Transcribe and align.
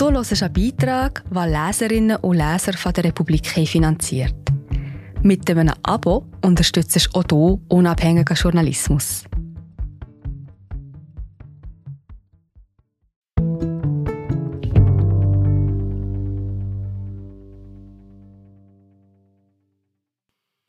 Du 0.00 0.10
hörst 0.10 0.42
einen 0.42 0.52
Beitrag, 0.54 1.22
den 1.28 1.52
Leserinnen 1.52 2.16
und 2.16 2.38
Leser 2.38 2.72
von 2.72 2.90
der 2.94 3.04
Republik 3.04 3.46
finanziert. 3.46 4.34
Mit 5.22 5.50
einem 5.50 5.74
Abo 5.82 6.24
unterstützt 6.42 6.96
du 6.96 7.18
auch 7.18 7.24
du 7.24 7.60
unabhängigen 7.68 8.34
Journalismus. 8.34 9.24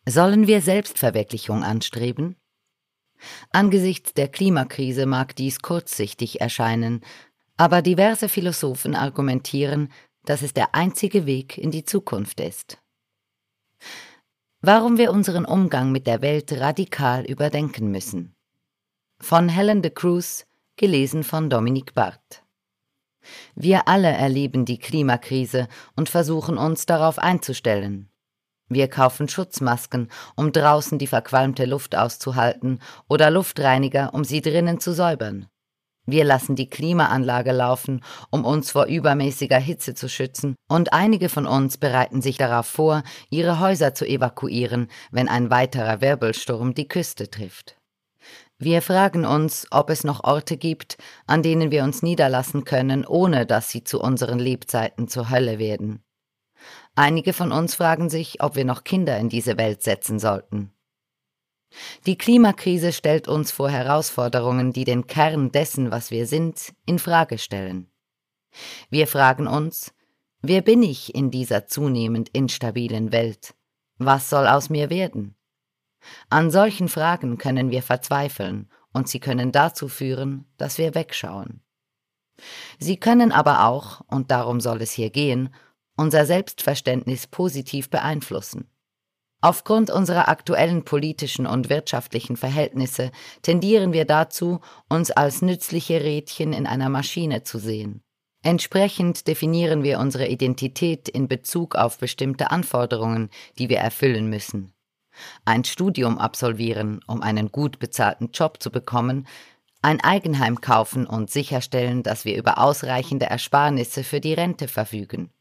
Sollen 0.06 0.48
wir 0.48 0.60
Selbstverwirklichung 0.60 1.64
anstreben? 1.64 2.36
Angesichts 3.52 4.14
der 4.14 4.28
Klimakrise 4.28 5.06
mag 5.06 5.38
dies 5.38 5.62
kurzsichtig 5.62 6.42
erscheinen, 6.42 7.00
aber 7.62 7.84
diverse 7.84 8.28
Philosophen 8.28 8.96
argumentieren, 8.96 9.90
dass 10.26 10.42
es 10.42 10.52
der 10.52 10.74
einzige 10.74 11.28
Weg 11.28 11.60
in 11.60 11.70
die 11.70 11.86
Zukunft 11.86 12.40
ist. 12.40 12.80
Warum 14.62 14.98
wir 14.98 15.12
unseren 15.12 15.46
Umgang 15.46 15.92
mit 15.92 16.08
der 16.08 16.24
Welt 16.24 16.52
radikal 16.54 17.24
überdenken 17.24 17.92
müssen. 17.92 18.34
Von 19.20 19.48
Helen 19.48 19.84
de 19.84 19.92
Cruz, 19.92 20.48
gelesen 20.76 21.24
von 21.24 21.52
Dominique 21.52 21.94
Barth. 21.94 22.44
Wir 23.54 23.88
alle 23.88 24.10
erleben 24.10 24.66
die 24.66 24.80
Klimakrise 24.80 25.68
und 25.96 26.10
versuchen 26.10 26.58
uns 26.58 26.88
darauf 26.88 27.20
einzustellen. 27.20 28.10
Wir 28.70 28.88
kaufen 28.88 29.30
Schutzmasken, 29.30 30.10
um 30.36 30.52
draußen 30.52 30.98
die 30.98 31.06
verqualmte 31.06 31.66
Luft 31.66 31.96
auszuhalten, 31.96 32.80
oder 33.08 33.30
Luftreiniger, 33.30 34.16
um 34.16 34.24
sie 34.24 34.42
drinnen 34.42 34.80
zu 34.80 34.96
säubern. 34.96 35.46
Wir 36.08 36.24
lassen 36.24 36.56
die 36.56 36.70
Klimaanlage 36.70 37.52
laufen, 37.52 38.04
um 38.32 38.44
uns 38.44 38.72
vor 38.72 38.86
übermäßiger 38.86 39.60
Hitze 39.60 39.94
zu 39.94 40.10
schützen, 40.10 40.56
und 40.68 40.94
einige 40.94 41.30
von 41.30 41.46
uns 41.46 41.78
bereiten 41.78 42.22
sich 42.22 42.38
darauf 42.38 42.66
vor, 42.66 43.04
ihre 43.30 43.60
Häuser 43.60 43.94
zu 43.94 44.06
evakuieren, 44.06 44.88
wenn 45.12 45.30
ein 45.30 45.52
weiterer 45.52 46.02
Wirbelsturm 46.02 46.74
die 46.74 46.88
Küste 46.88 47.30
trifft. 47.30 47.78
Wir 48.58 48.82
fragen 48.82 49.26
uns, 49.26 49.66
ob 49.72 49.90
es 49.90 50.04
noch 50.04 50.24
Orte 50.24 50.58
gibt, 50.58 50.98
an 51.26 51.42
denen 51.42 51.72
wir 51.72 51.84
uns 51.84 52.04
niederlassen 52.04 52.64
können, 52.64 53.06
ohne 53.06 53.46
dass 53.46 53.70
sie 53.70 53.84
zu 53.84 54.00
unseren 54.00 54.38
Lebzeiten 54.38 55.08
zur 55.08 55.30
Hölle 55.30 55.58
werden. 55.58 56.04
Einige 56.96 57.34
von 57.34 57.52
uns 57.52 57.76
fragen 57.76 58.10
sich, 58.10 58.44
ob 58.44 58.56
wir 58.56 58.66
noch 58.66 58.84
Kinder 58.84 59.18
in 59.18 59.30
diese 59.30 59.58
Welt 59.58 59.82
setzen 59.82 60.20
sollten. 60.20 60.72
Die 62.06 62.18
Klimakrise 62.18 62.92
stellt 62.92 63.28
uns 63.28 63.52
vor 63.52 63.70
Herausforderungen, 63.70 64.74
die 64.74 64.84
den 64.84 65.08
Kern 65.08 65.52
dessen, 65.52 65.92
was 65.92 66.12
wir 66.12 66.28
sind, 66.28 66.74
in 66.86 67.00
Frage 67.00 67.38
stellen. 67.38 67.90
Wir 68.90 69.08
fragen 69.08 69.48
uns, 69.48 69.94
wer 70.42 70.62
bin 70.62 70.84
ich 70.84 71.16
in 71.16 71.32
dieser 71.32 71.68
zunehmend 71.68 72.30
instabilen 72.30 73.12
Welt? 73.12 73.54
Was 73.98 74.30
soll 74.30 74.48
aus 74.48 74.70
mir 74.70 74.90
werden? 74.90 75.36
An 76.30 76.52
solchen 76.52 76.90
Fragen 76.90 77.38
können 77.38 77.70
wir 77.70 77.84
verzweifeln 77.84 78.70
und 78.92 79.08
sie 79.08 79.20
können 79.20 79.52
dazu 79.52 79.88
führen, 79.88 80.46
dass 80.58 80.78
wir 80.78 80.96
wegschauen. 80.96 81.62
Sie 82.80 82.98
können 82.98 83.32
aber 83.32 83.68
auch, 83.68 84.02
und 84.08 84.32
darum 84.32 84.60
soll 84.60 84.82
es 84.82 84.92
hier 84.92 85.12
gehen, 85.12 85.54
unser 85.96 86.26
Selbstverständnis 86.26 87.28
positiv 87.28 87.90
beeinflussen. 87.90 88.71
Aufgrund 89.42 89.90
unserer 89.90 90.28
aktuellen 90.28 90.86
politischen 90.86 91.48
und 91.48 91.70
wirtschaftlichen 91.70 92.38
Verhältnisse 92.38 93.12
tendieren 93.42 93.92
wir 93.92 94.06
dazu, 94.06 94.62
uns 94.88 95.10
als 95.10 95.42
nützliche 95.42 96.04
Rädchen 96.04 96.54
in 96.54 96.68
einer 96.68 96.90
Maschine 96.90 97.42
zu 97.42 97.58
sehen. 97.58 98.04
Entsprechend 98.44 99.28
definieren 99.28 99.84
wir 99.84 100.00
unsere 100.00 100.28
Identität 100.28 101.10
in 101.10 101.28
Bezug 101.28 101.76
auf 101.76 101.98
bestimmte 101.98 102.52
Anforderungen, 102.52 103.30
die 103.58 103.70
wir 103.70 103.80
erfüllen 103.80 104.30
müssen. 104.30 104.74
Ein 105.44 105.64
Studium 105.64 106.18
absolvieren, 106.20 107.02
um 107.08 107.22
einen 107.22 107.52
gut 107.52 107.80
bezahlten 107.80 108.30
Job 108.32 108.62
zu 108.62 108.72
bekommen, 108.72 109.28
ein 109.82 110.02
Eigenheim 110.02 110.62
kaufen 110.62 111.08
und 111.08 111.32
sicherstellen, 111.32 112.04
dass 112.04 112.26
wir 112.26 112.38
über 112.38 112.60
ausreichende 112.60 113.26
Ersparnisse 113.26 114.04
für 114.04 114.22
die 114.22 114.34
Rente 114.34 114.68
verfügen. 114.68 115.32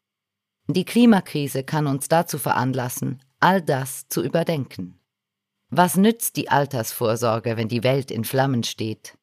Die 0.66 0.84
Klimakrise 0.84 1.64
kann 1.64 1.86
uns 1.86 2.08
dazu 2.08 2.38
veranlassen, 2.38 3.22
all 3.40 3.60
das 3.62 4.08
zu 4.08 4.22
überdenken. 4.22 5.00
Was 5.70 5.96
nützt 5.96 6.36
die 6.36 6.48
Altersvorsorge, 6.48 7.56
wenn 7.56 7.68
die 7.68 7.82
Welt 7.82 8.10
in 8.10 8.24
Flammen 8.24 8.64
steht? 8.64 9.16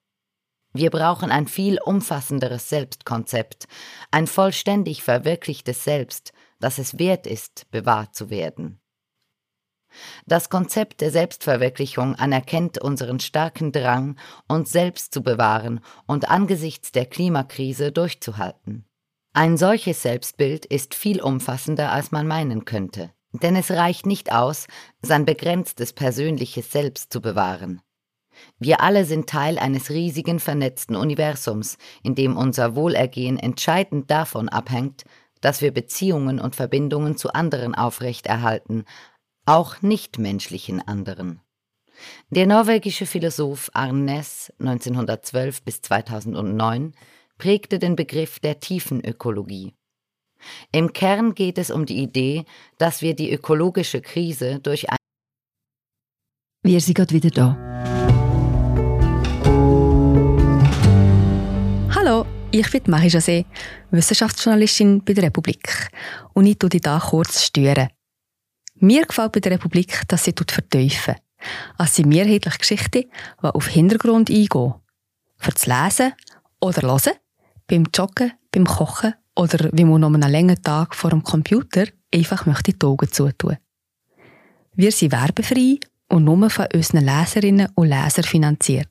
Wir 0.74 0.90
brauchen 0.92 1.32
ein 1.32 1.48
viel 1.48 1.80
umfassenderes 1.82 2.70
Selbstkonzept, 2.70 3.68
ein 4.12 4.28
vollständig 4.28 5.04
verwirklichtes 5.04 5.84
Selbst, 5.84 6.34
das 6.60 6.78
es 6.78 7.00
wert 7.00 7.26
ist, 7.28 7.70
bewahrt 7.72 8.16
zu 8.16 8.30
werden. 8.30 8.80
Das 10.26 10.50
Konzept 10.50 11.02
der 11.02 11.12
Selbstverwirklichung 11.12 12.16
anerkennt 12.16 12.78
unseren 12.78 13.20
starken 13.20 13.72
Drang, 13.72 14.18
uns 14.48 14.72
selbst 14.72 15.14
zu 15.14 15.24
bewahren 15.24 15.80
und 16.06 16.30
angesichts 16.30 16.92
der 16.92 17.06
Klimakrise 17.06 17.92
durchzuhalten. 17.92 18.86
Ein 19.34 19.58
solches 19.58 20.02
Selbstbild 20.02 20.66
ist 20.66 20.96
viel 20.96 21.22
umfassender, 21.22 21.92
als 21.92 22.12
man 22.12 22.28
meinen 22.28 22.66
könnte, 22.66 23.12
denn 23.44 23.56
es 23.56 23.72
reicht 23.72 24.06
nicht 24.06 24.32
aus, 24.32 24.68
sein 25.02 25.26
begrenztes 25.26 25.94
persönliches 25.94 26.72
Selbst 26.72 27.12
zu 27.12 27.22
bewahren. 27.22 27.82
Wir 28.60 28.82
alle 28.82 29.06
sind 29.06 29.28
Teil 29.30 29.58
eines 29.58 29.90
riesigen 29.90 30.40
vernetzten 30.40 30.96
Universums, 30.96 31.78
in 32.04 32.16
dem 32.16 32.38
unser 32.38 32.76
Wohlergehen 32.76 33.38
entscheidend 33.38 34.12
davon 34.12 34.50
abhängt, 34.50 35.06
dass 35.42 35.62
wir 35.62 35.72
Beziehungen 35.72 36.40
und 36.40 36.56
Verbindungen 36.56 37.18
zu 37.18 37.34
anderen 37.34 37.76
aufrechterhalten, 37.76 38.86
auch 39.46 39.82
nichtmenschlichen 39.82 40.86
anderen. 40.88 41.42
Der 42.30 42.46
norwegische 42.46 43.06
Philosoph 43.06 43.72
Arnes 43.74 44.54
1912 44.60 45.64
bis 45.64 45.82
2009 45.82 46.94
prägte 47.38 47.80
den 47.80 47.96
Begriff 47.96 48.40
der 48.40 48.60
Tiefenökologie. 48.60 49.74
Im 50.72 50.94
Kern 50.94 51.34
geht 51.34 51.58
es 51.58 51.72
um 51.72 51.86
die 51.86 52.02
Idee, 52.02 52.46
dass 52.78 53.02
wir 53.02 53.16
die 53.16 53.32
ökologische 53.32 54.02
Krise 54.02 54.60
durch 54.60 54.90
ein 54.90 54.98
Wir 56.64 56.82
sind 56.82 56.96
gerade 56.96 57.14
wieder 57.14 57.30
da. 57.30 57.58
Hallo, 61.96 62.26
ich 62.52 62.70
bin 62.72 62.84
Marie 62.88 63.10
José, 63.10 63.46
Wissenschaftsjournalistin 63.92 65.04
bei 65.04 65.14
der 65.14 65.26
Republik. 65.26 65.90
Und 66.34 66.46
ich 66.46 66.58
tue 66.58 66.70
dich 66.70 66.82
hier 66.84 67.02
kurz 67.10 67.44
stören. 67.44 67.90
Mir 68.76 69.06
gefällt 69.06 69.32
bei 69.32 69.40
der 69.40 69.54
Republik, 69.54 70.04
dass 70.08 70.24
sie 70.24 70.34
vertiefen. 70.48 71.16
Es 71.78 71.96
sind 71.96 72.10
mehrheitliche 72.10 72.58
Geschichten, 72.58 73.04
die 73.42 73.48
auf 73.48 73.68
Hintergrund 73.68 74.30
eingehen. 74.30 74.76
Für 75.38 75.52
das 75.52 75.66
Lesen 75.66 76.14
oder 76.60 76.82
Hören 76.82 77.14
beim 77.68 77.86
Joggen, 77.94 78.34
beim 78.52 78.66
Kochen 78.66 79.14
oder 79.38 79.70
wie 79.72 79.86
man 79.86 80.02
noch 80.02 80.14
einen 80.14 80.32
langen 80.32 80.62
Tag 80.62 80.96
vor 80.96 81.12
dem 81.12 81.24
Computer 81.24 81.86
einfach 82.14 82.46
möchte 82.46 82.74
die 82.74 82.86
Augen 82.86 83.12
zutun. 83.12 83.58
Wir 84.74 84.92
sind 84.92 85.12
werbefrei 85.12 85.80
und 86.10 86.24
nur 86.24 86.50
von 86.50 86.68
unseren 86.74 87.06
Leserinnen 87.06 87.70
und 87.76 87.88
Lesern 87.88 88.24
finanziert. 88.24 88.90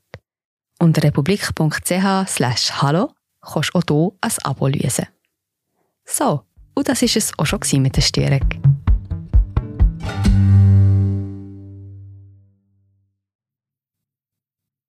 Unter 0.79 1.03
republik.ch 1.03 2.27
slash 2.27 2.71
hallo 2.81 3.11
kannst 3.41 3.71
du 3.73 3.79
auch 3.79 3.83
hier 3.89 4.11
ein 4.21 4.31
Abo 4.43 4.67
lösen. 4.67 5.07
So, 6.05 6.43
und 6.75 6.87
das 6.87 7.01
war 7.01 7.09
es 7.15 7.31
auch 7.37 7.45
schon 7.45 7.81
mit 7.81 7.95
der 7.95 8.01
Störung. 8.01 8.47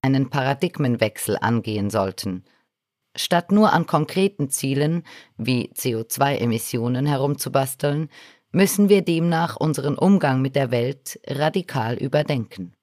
einen 0.00 0.30
Paradigmenwechsel 0.30 1.36
angehen 1.40 1.90
sollten– 1.90 2.44
Statt 3.18 3.50
nur 3.50 3.72
an 3.72 3.86
konkreten 3.86 4.48
Zielen 4.48 5.02
wie 5.36 5.72
CO2-Emissionen 5.74 7.04
herumzubasteln, 7.04 8.10
müssen 8.52 8.88
wir 8.88 9.02
demnach 9.02 9.56
unseren 9.56 9.98
Umgang 9.98 10.40
mit 10.40 10.54
der 10.54 10.70
Welt 10.70 11.18
radikal 11.26 11.96
überdenken. 11.96 12.74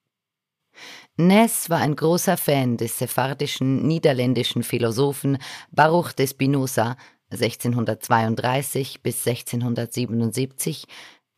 Ness 1.16 1.70
war 1.70 1.80
ein 1.80 1.96
großer 1.96 2.36
Fan 2.36 2.76
des 2.76 3.00
sephardischen 3.00 3.88
niederländischen 3.88 4.64
Philosophen 4.64 5.38
Baruch 5.72 6.12
de 6.12 6.28
Spinoza 6.28 6.98
1632 7.31 9.02
bis 9.02 9.26
1677, 9.26 10.86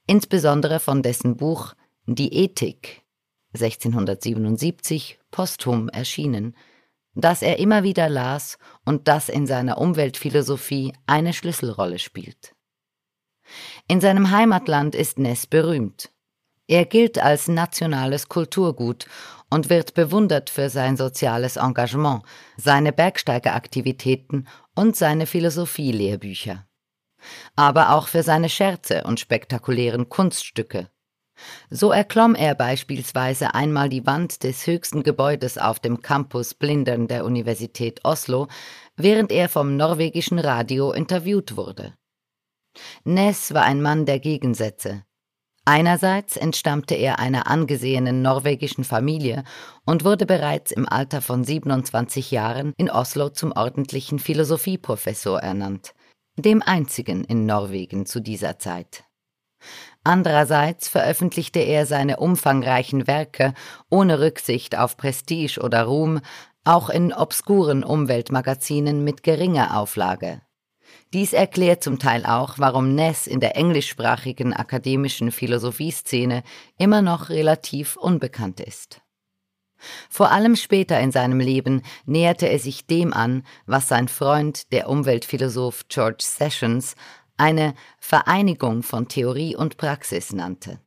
insbesondere 0.07 0.79
von 0.79 1.03
dessen 1.03 1.37
Buch 1.37 1.75
Die 2.07 2.33
Ethik 2.33 3.03
1677 3.53 5.19
posthum 5.29 5.89
erschienen, 5.89 6.55
das 7.21 7.41
er 7.41 7.57
immer 7.59 7.83
wieder 7.83 8.09
las 8.09 8.57
und 8.85 9.07
das 9.07 9.27
in 9.27 9.47
seiner 9.47 9.79
Umweltphilosophie 9.79 10.93
eine 11.07 11.33
Schlüsselrolle 11.33 11.99
spielt. 11.99 12.53
In 13.87 14.01
seinem 14.01 14.31
Heimatland 14.31 14.93
ist 14.93 15.17
Ness 15.17 15.47
berühmt. 15.47 16.11
Er 16.67 16.85
gilt 16.85 17.17
als 17.17 17.47
nationales 17.47 18.27
Kulturgut 18.27 19.07
und 19.49 19.69
wird 19.69 19.93
bewundert 19.93 20.49
für 20.49 20.69
sein 20.69 20.97
soziales 20.97 21.55
Engagement, 21.55 22.23
seine 22.57 22.91
Bergsteigeraktivitäten 22.91 24.47
und 24.75 24.95
seine 24.95 25.25
Philosophielehrbücher. 25.25 26.67
Aber 27.55 27.91
auch 27.91 28.09
für 28.09 28.21
seine 28.21 28.49
Scherze 28.49 29.03
und 29.05 29.19
spektakulären 29.19 30.09
Kunststücke. 30.09 30.89
So 31.69 31.91
erklomm 31.91 32.35
er 32.35 32.55
beispielsweise 32.55 33.53
einmal 33.53 33.89
die 33.89 34.05
Wand 34.05 34.43
des 34.43 34.65
höchsten 34.67 35.03
Gebäudes 35.03 35.57
auf 35.57 35.79
dem 35.79 36.01
Campus 36.01 36.53
Blindern 36.53 37.07
der 37.07 37.25
Universität 37.25 38.01
Oslo, 38.03 38.47
während 38.95 39.31
er 39.31 39.49
vom 39.49 39.77
norwegischen 39.77 40.39
Radio 40.39 40.91
interviewt 40.91 41.55
wurde. 41.55 41.93
Ness 43.03 43.53
war 43.53 43.63
ein 43.63 43.81
Mann 43.81 44.05
der 44.05 44.19
Gegensätze. 44.19 45.03
Einerseits 45.69 46.37
entstammte 46.37 46.95
er 46.95 47.19
einer 47.19 47.47
angesehenen 47.47 48.21
norwegischen 48.21 48.85
Familie 48.85 49.43
und 49.85 50.05
wurde 50.05 50.25
bereits 50.25 50.71
im 50.71 50.87
Alter 50.87 51.21
von 51.21 51.43
27 51.43 52.31
Jahren 52.31 52.73
in 52.77 52.89
Oslo 52.89 53.27
zum 53.29 53.51
ordentlichen 53.51 54.19
Philosophieprofessor 54.19 55.41
ernannt, 55.41 55.93
dem 56.37 56.61
einzigen 56.61 57.25
in 57.25 57.45
Norwegen 57.45 58.05
zu 58.05 58.21
dieser 58.21 58.59
Zeit. 58.59 59.03
Andererseits 60.07 60.87
veröffentlichte 60.87 61.59
er 61.59 61.85
seine 61.85 62.15
umfangreichen 62.15 63.07
Werke 63.07 63.53
ohne 63.89 64.21
Rücksicht 64.21 64.77
auf 64.77 64.95
Prestige 64.95 65.59
oder 65.59 65.83
Ruhm, 65.83 66.21
auch 66.63 66.89
in 66.89 67.11
obskuren 67.11 67.83
Umweltmagazinen 67.83 69.03
mit 69.03 69.21
geringer 69.21 69.77
Auflage. 69.77 70.41
Dies 71.11 71.33
erklärt 71.33 71.83
zum 71.83 71.99
Teil 71.99 72.25
auch, 72.25 72.57
warum 72.57 72.95
Ness 72.95 73.27
in 73.27 73.41
der 73.41 73.57
englischsprachigen 73.57 74.53
akademischen 74.53 75.29
Philosophieszene 75.29 76.43
immer 76.77 77.01
noch 77.01 77.27
relativ 77.27 77.97
unbekannt 77.97 78.61
ist. 78.61 79.01
Vor 80.09 80.31
allem 80.31 80.55
später 80.55 81.01
in 81.01 81.11
seinem 81.11 81.41
Leben 81.41 81.81
näherte 82.05 82.47
er 82.47 82.59
sich 82.59 82.87
dem 82.87 83.13
an, 83.13 83.43
was 83.65 83.89
sein 83.89 84.07
Freund, 84.07 84.71
der 84.71 84.87
Umweltphilosoph 84.87 85.89
George 85.89 86.23
Sessions, 86.23 86.95
eine 87.37 87.73
Vereinigung 87.99 88.83
von 88.83 89.07
Theorie 89.07 89.55
und 89.55 89.77
Praxis 89.77 90.33
nannte. 90.33 90.79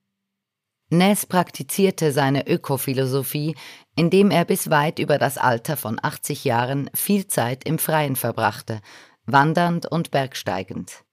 Ness 0.91 1.25
praktizierte 1.25 2.11
seine 2.11 2.49
Ökophilosophie, 2.49 3.55
indem 3.95 4.33
er 4.33 4.45
bis 4.45 4.71
weit 4.71 4.99
über 4.99 5.19
das 5.19 5.39
Alter 5.39 5.77
von 5.77 6.01
80 6.03 6.45
Jahren 6.45 6.91
viel 6.95 7.29
Zeit 7.29 7.65
im 7.65 7.79
Freien 7.79 8.17
verbrachte, 8.17 8.81
wandernd 9.25 9.87
und 9.87 10.11
bergsteigend. 10.11 11.05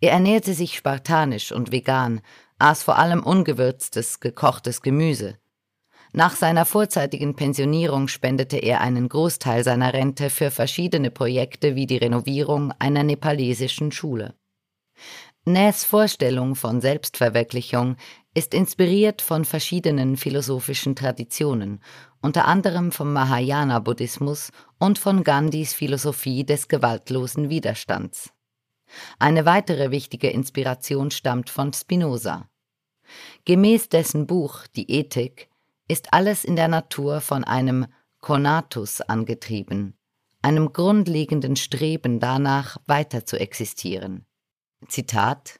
Er 0.00 0.12
ernährte 0.12 0.54
sich 0.54 0.76
spartanisch 0.76 1.50
und 1.50 1.72
vegan, 1.72 2.20
aß 2.60 2.84
vor 2.84 2.98
allem 2.98 3.24
ungewürztes, 3.24 4.20
gekochtes 4.20 4.82
Gemüse. 4.82 5.36
Nach 6.12 6.36
seiner 6.36 6.64
vorzeitigen 6.64 7.34
Pensionierung 7.34 8.06
spendete 8.06 8.56
er 8.56 8.80
einen 8.80 9.08
Großteil 9.08 9.64
seiner 9.64 9.92
Rente 9.92 10.30
für 10.30 10.52
verschiedene 10.52 11.10
Projekte 11.10 11.74
wie 11.74 11.86
die 11.86 11.98
Renovierung 11.98 12.72
einer 12.78 13.02
nepalesischen 13.02 13.90
Schule. 13.90 14.37
Ness 15.44 15.84
Vorstellung 15.84 16.56
von 16.56 16.80
Selbstverwirklichung 16.80 17.96
ist 18.34 18.52
inspiriert 18.52 19.22
von 19.22 19.44
verschiedenen 19.44 20.16
philosophischen 20.16 20.94
Traditionen, 20.94 21.80
unter 22.20 22.46
anderem 22.46 22.92
vom 22.92 23.12
Mahayana-Buddhismus 23.12 24.50
und 24.78 24.98
von 24.98 25.24
Gandhis 25.24 25.72
Philosophie 25.72 26.44
des 26.44 26.68
gewaltlosen 26.68 27.48
Widerstands. 27.48 28.30
Eine 29.18 29.44
weitere 29.44 29.90
wichtige 29.90 30.30
Inspiration 30.30 31.10
stammt 31.10 31.50
von 31.50 31.72
Spinoza. 31.72 32.48
Gemäß 33.44 33.88
dessen 33.88 34.26
Buch 34.26 34.66
Die 34.76 34.90
Ethik 34.90 35.48
ist 35.88 36.12
alles 36.12 36.44
in 36.44 36.56
der 36.56 36.68
Natur 36.68 37.20
von 37.20 37.44
einem 37.44 37.86
Conatus 38.20 39.00
angetrieben, 39.00 39.96
einem 40.42 40.72
grundlegenden 40.72 41.56
Streben 41.56 42.20
danach, 42.20 42.76
weiter 42.86 43.24
zu 43.24 43.40
existieren. 43.40 44.27
Zitat 44.86 45.58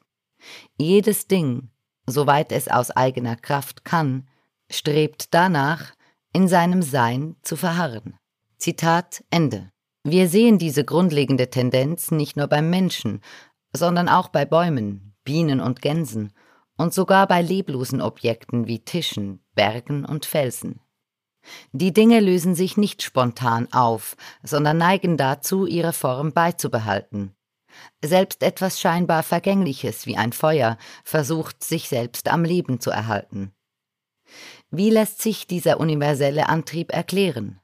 Jedes 0.78 1.26
Ding, 1.26 1.70
soweit 2.06 2.52
es 2.52 2.68
aus 2.68 2.90
eigener 2.90 3.36
Kraft 3.36 3.84
kann, 3.84 4.28
strebt 4.70 5.34
danach, 5.34 5.92
in 6.32 6.46
seinem 6.46 6.82
Sein 6.82 7.36
zu 7.42 7.56
verharren. 7.56 8.16
Zitat 8.58 9.24
Ende. 9.30 9.70
Wir 10.04 10.28
sehen 10.28 10.58
diese 10.58 10.84
grundlegende 10.84 11.50
Tendenz 11.50 12.10
nicht 12.10 12.36
nur 12.36 12.46
beim 12.46 12.70
Menschen, 12.70 13.22
sondern 13.72 14.08
auch 14.08 14.28
bei 14.28 14.44
Bäumen, 14.44 15.14
Bienen 15.24 15.60
und 15.60 15.82
Gänsen 15.82 16.32
und 16.76 16.94
sogar 16.94 17.26
bei 17.26 17.42
leblosen 17.42 18.00
Objekten 18.00 18.66
wie 18.66 18.84
Tischen, 18.84 19.40
Bergen 19.54 20.04
und 20.04 20.26
Felsen. 20.26 20.80
Die 21.72 21.92
Dinge 21.92 22.20
lösen 22.20 22.54
sich 22.54 22.76
nicht 22.76 23.02
spontan 23.02 23.72
auf, 23.72 24.16
sondern 24.42 24.78
neigen 24.78 25.16
dazu, 25.16 25.66
ihre 25.66 25.92
Form 25.92 26.32
beizubehalten. 26.32 27.34
Selbst 28.02 28.42
etwas 28.42 28.80
scheinbar 28.80 29.22
Vergängliches 29.22 30.06
wie 30.06 30.16
ein 30.16 30.32
Feuer 30.32 30.78
versucht 31.04 31.64
sich 31.64 31.88
selbst 31.88 32.28
am 32.28 32.44
Leben 32.44 32.80
zu 32.80 32.90
erhalten. 32.90 33.52
Wie 34.70 34.90
lässt 34.90 35.22
sich 35.22 35.46
dieser 35.46 35.80
universelle 35.80 36.48
Antrieb 36.48 36.92
erklären? 36.92 37.60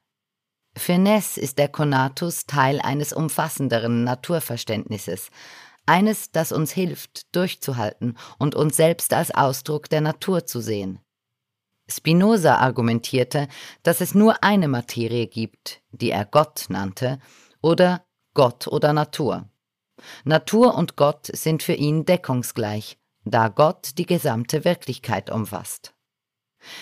Für 0.76 0.99
Ness 0.99 1.37
ist 1.37 1.58
der 1.58 1.69
Konatus 1.69 2.46
Teil 2.46 2.81
eines 2.81 3.12
umfassenderen 3.12 4.05
Naturverständnisses, 4.05 5.31
eines, 5.87 6.32
das 6.32 6.50
uns 6.50 6.72
hilft, 6.72 7.34
durchzuhalten 7.37 8.17
und 8.38 8.55
uns 8.55 8.76
selbst 8.76 9.12
als 9.12 9.32
Ausdruck 9.32 9.88
der 9.88 10.00
Natur 10.00 10.46
zu 10.46 10.60
sehen. 10.60 10.99
Spinoza 11.87 12.56
argumentierte, 12.56 13.49
dass 13.82 14.00
es 14.00 14.14
nur 14.14 14.43
eine 14.43 14.69
Materie 14.69 15.26
gibt, 15.26 15.82
die 15.90 16.10
er 16.10 16.25
Gott 16.25 16.67
nannte, 16.69 17.19
oder 17.60 18.05
Gott 18.32 18.67
oder 18.67 18.93
Natur. 18.93 19.49
Natur 20.25 20.75
und 20.75 20.96
Gott 20.96 21.26
sind 21.26 21.62
für 21.62 21.75
ihn 21.75 22.05
deckungsgleich, 22.05 22.99
da 23.25 23.49
Gott 23.49 23.99
die 23.99 24.06
gesamte 24.06 24.64
Wirklichkeit 24.64 25.31
umfasst. 25.31 25.94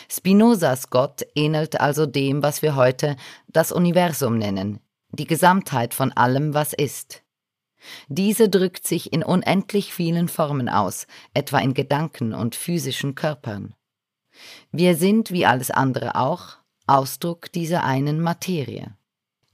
Spinozas 0.08 0.90
Gott 0.90 1.22
ähnelt 1.34 1.80
also 1.80 2.06
dem, 2.06 2.42
was 2.42 2.62
wir 2.62 2.76
heute 2.76 3.16
das 3.48 3.72
Universum 3.72 4.38
nennen, 4.38 4.80
die 5.10 5.26
Gesamtheit 5.26 5.94
von 5.94 6.12
allem, 6.12 6.54
was 6.54 6.72
ist. 6.72 7.22
Diese 8.08 8.48
drückt 8.48 8.86
sich 8.86 9.12
in 9.12 9.24
unendlich 9.24 9.92
vielen 9.92 10.28
Formen 10.28 10.68
aus, 10.68 11.06
etwa 11.34 11.58
in 11.58 11.74
Gedanken 11.74 12.32
und 12.32 12.54
physischen 12.54 13.14
Körpern. 13.14 13.74
Wir 14.70 14.96
sind, 14.96 15.30
wie 15.32 15.46
alles 15.46 15.70
andere 15.70 16.14
auch, 16.14 16.58
Ausdruck 16.86 17.50
dieser 17.52 17.84
einen 17.84 18.20
Materie. 18.20 18.96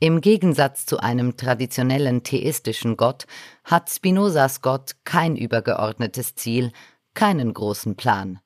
Im 0.01 0.21
Gegensatz 0.21 0.87
zu 0.87 0.99
einem 0.99 1.37
traditionellen 1.37 2.23
theistischen 2.23 2.97
Gott 2.97 3.27
hat 3.65 3.91
Spinozas 3.91 4.63
Gott 4.63 4.97
kein 5.05 5.37
übergeordnetes 5.37 6.37
Ziel, 6.37 6.73
keinen 7.15 7.53
großen 7.53 7.97
Plan. 7.97 8.39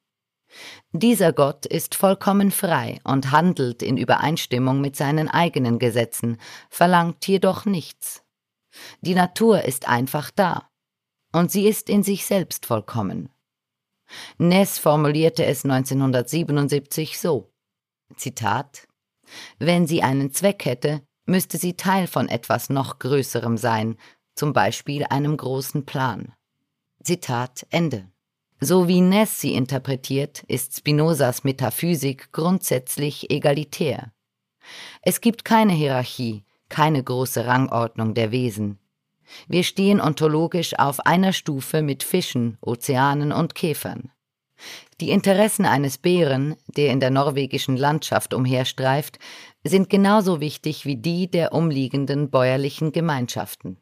Dieser 0.93 1.33
Gott 1.33 1.67
ist 1.67 1.95
vollkommen 1.95 2.51
frei 2.51 3.01
und 3.05 3.33
handelt 3.33 3.83
in 3.83 3.99
Übereinstimmung 3.99 4.81
mit 4.81 4.97
seinen 4.97 5.29
eigenen 5.29 5.79
Gesetzen, 5.79 6.39
verlangt 6.71 7.27
jedoch 7.27 7.67
nichts. 7.67 8.23
Die 9.03 9.15
Natur 9.15 9.65
ist 9.65 9.89
einfach 9.89 10.31
da, 10.31 10.71
und 11.33 11.51
sie 11.51 11.67
ist 11.67 11.91
in 11.91 12.03
sich 12.03 12.25
selbst 12.25 12.65
vollkommen. 12.65 13.29
Ness 14.39 14.79
formulierte 14.79 15.45
es 15.45 15.65
1977 15.65 17.19
so 17.19 17.53
Zitat 18.17 18.87
Wenn 19.59 19.87
sie 19.87 20.03
einen 20.03 20.33
Zweck 20.33 20.65
hätte, 20.65 21.03
müsste 21.27 21.59
sie 21.59 21.75
Teil 21.75 22.07
von 22.07 22.29
etwas 22.29 22.71
noch 22.71 22.99
Größerem 22.99 23.57
sein, 23.57 23.97
zum 24.35 24.53
Beispiel 24.53 25.05
einem 25.05 25.37
großen 25.37 25.85
Plan. 25.85 26.33
Zitat 27.03 27.67
Ende. 27.71 28.09
So 28.61 28.87
wie 28.87 29.01
Ness 29.01 29.41
sie 29.41 29.55
interpretiert, 29.55 30.45
ist 30.47 30.77
Spinozas 30.77 31.43
Metaphysik 31.43 32.31
grundsätzlich 32.31 33.29
egalitär. 33.31 34.13
Es 35.03 35.21
gibt 35.21 35.45
keine 35.45 35.73
Hierarchie, 35.73 36.45
keine 36.69 37.03
große 37.03 37.45
Rangordnung 37.45 38.15
der 38.15 38.31
Wesen. 38.31 38.79
Wir 39.49 39.65
stehen 39.65 40.01
ontologisch 40.01 40.79
auf 40.79 41.01
einer 41.01 41.33
Stufe 41.33 41.83
mit 41.83 42.05
Fischen, 42.05 42.57
Ozeanen 42.61 43.33
und 43.33 43.57
Käfern. 43.57 44.12
Die 45.01 45.11
Interessen 45.11 45.65
eines 45.65 45.99
Bären, 45.99 46.57
der 46.67 46.91
in 46.91 47.01
der 47.01 47.11
norwegischen 47.11 47.77
Landschaft 47.77 48.35
umherstreift, 48.35 49.19
sind 49.65 49.91
genauso 49.91 50.41
wichtig 50.41 50.87
wie 50.87 50.97
die 50.97 51.31
der 51.31 51.53
umliegenden 51.53 52.31
bäuerlichen 52.31 52.93
Gemeinschaften. 52.93 53.79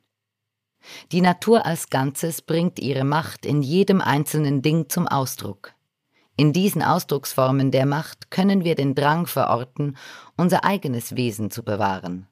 Die 1.13 1.21
Natur 1.21 1.67
als 1.67 1.91
Ganzes 1.91 2.43
bringt 2.43 2.79
ihre 2.79 3.05
Macht 3.05 3.45
in 3.45 3.63
jedem 3.63 4.01
einzelnen 4.01 4.63
Ding 4.63 4.89
zum 4.89 5.07
Ausdruck. 5.07 5.75
In 6.37 6.55
diesen 6.55 6.83
Ausdrucksformen 6.83 7.71
der 7.71 7.85
Macht 7.85 8.31
können 8.31 8.65
wir 8.65 8.75
den 8.75 8.95
Drang 8.95 9.27
verorten, 9.27 9.99
unser 10.37 10.65
eigenes 10.65 11.17
Wesen 11.17 11.51
zu 11.51 11.63
bewahren. 11.63 12.29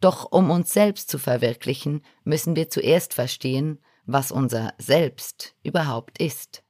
Doch 0.00 0.30
um 0.32 0.50
uns 0.50 0.72
selbst 0.72 1.08
zu 1.08 1.18
verwirklichen, 1.18 2.02
müssen 2.24 2.56
wir 2.56 2.68
zuerst 2.68 3.14
verstehen, 3.14 3.78
was 4.06 4.32
unser 4.32 4.74
Selbst 4.78 5.54
überhaupt 5.62 6.18
ist. 6.18 6.62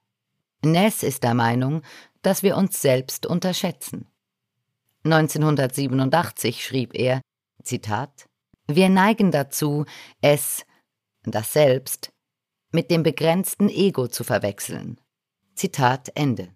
Ness 0.64 1.02
ist 1.02 1.22
der 1.22 1.34
Meinung, 1.34 1.82
dass 2.22 2.42
wir 2.42 2.56
uns 2.56 2.80
selbst 2.80 3.26
unterschätzen. 3.26 4.06
1987 5.04 6.64
schrieb 6.64 6.94
er, 6.94 7.20
Zitat, 7.62 8.26
Wir 8.66 8.88
neigen 8.88 9.30
dazu, 9.30 9.84
es, 10.22 10.64
das 11.24 11.52
Selbst, 11.52 12.10
mit 12.72 12.90
dem 12.90 13.02
begrenzten 13.02 13.68
Ego 13.68 14.08
zu 14.08 14.24
verwechseln. 14.24 15.00
Zitat 15.54 16.10
Ende. 16.14 16.48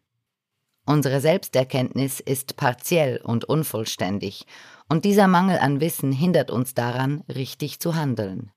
Unsere 0.86 1.20
Selbsterkenntnis 1.20 2.18
ist 2.18 2.56
partiell 2.56 3.18
und 3.22 3.44
unvollständig, 3.44 4.46
und 4.88 5.04
dieser 5.04 5.28
Mangel 5.28 5.58
an 5.58 5.80
Wissen 5.80 6.12
hindert 6.12 6.50
uns 6.50 6.72
daran, 6.72 7.22
richtig 7.28 7.78
zu 7.78 7.94
handeln. 7.94 8.50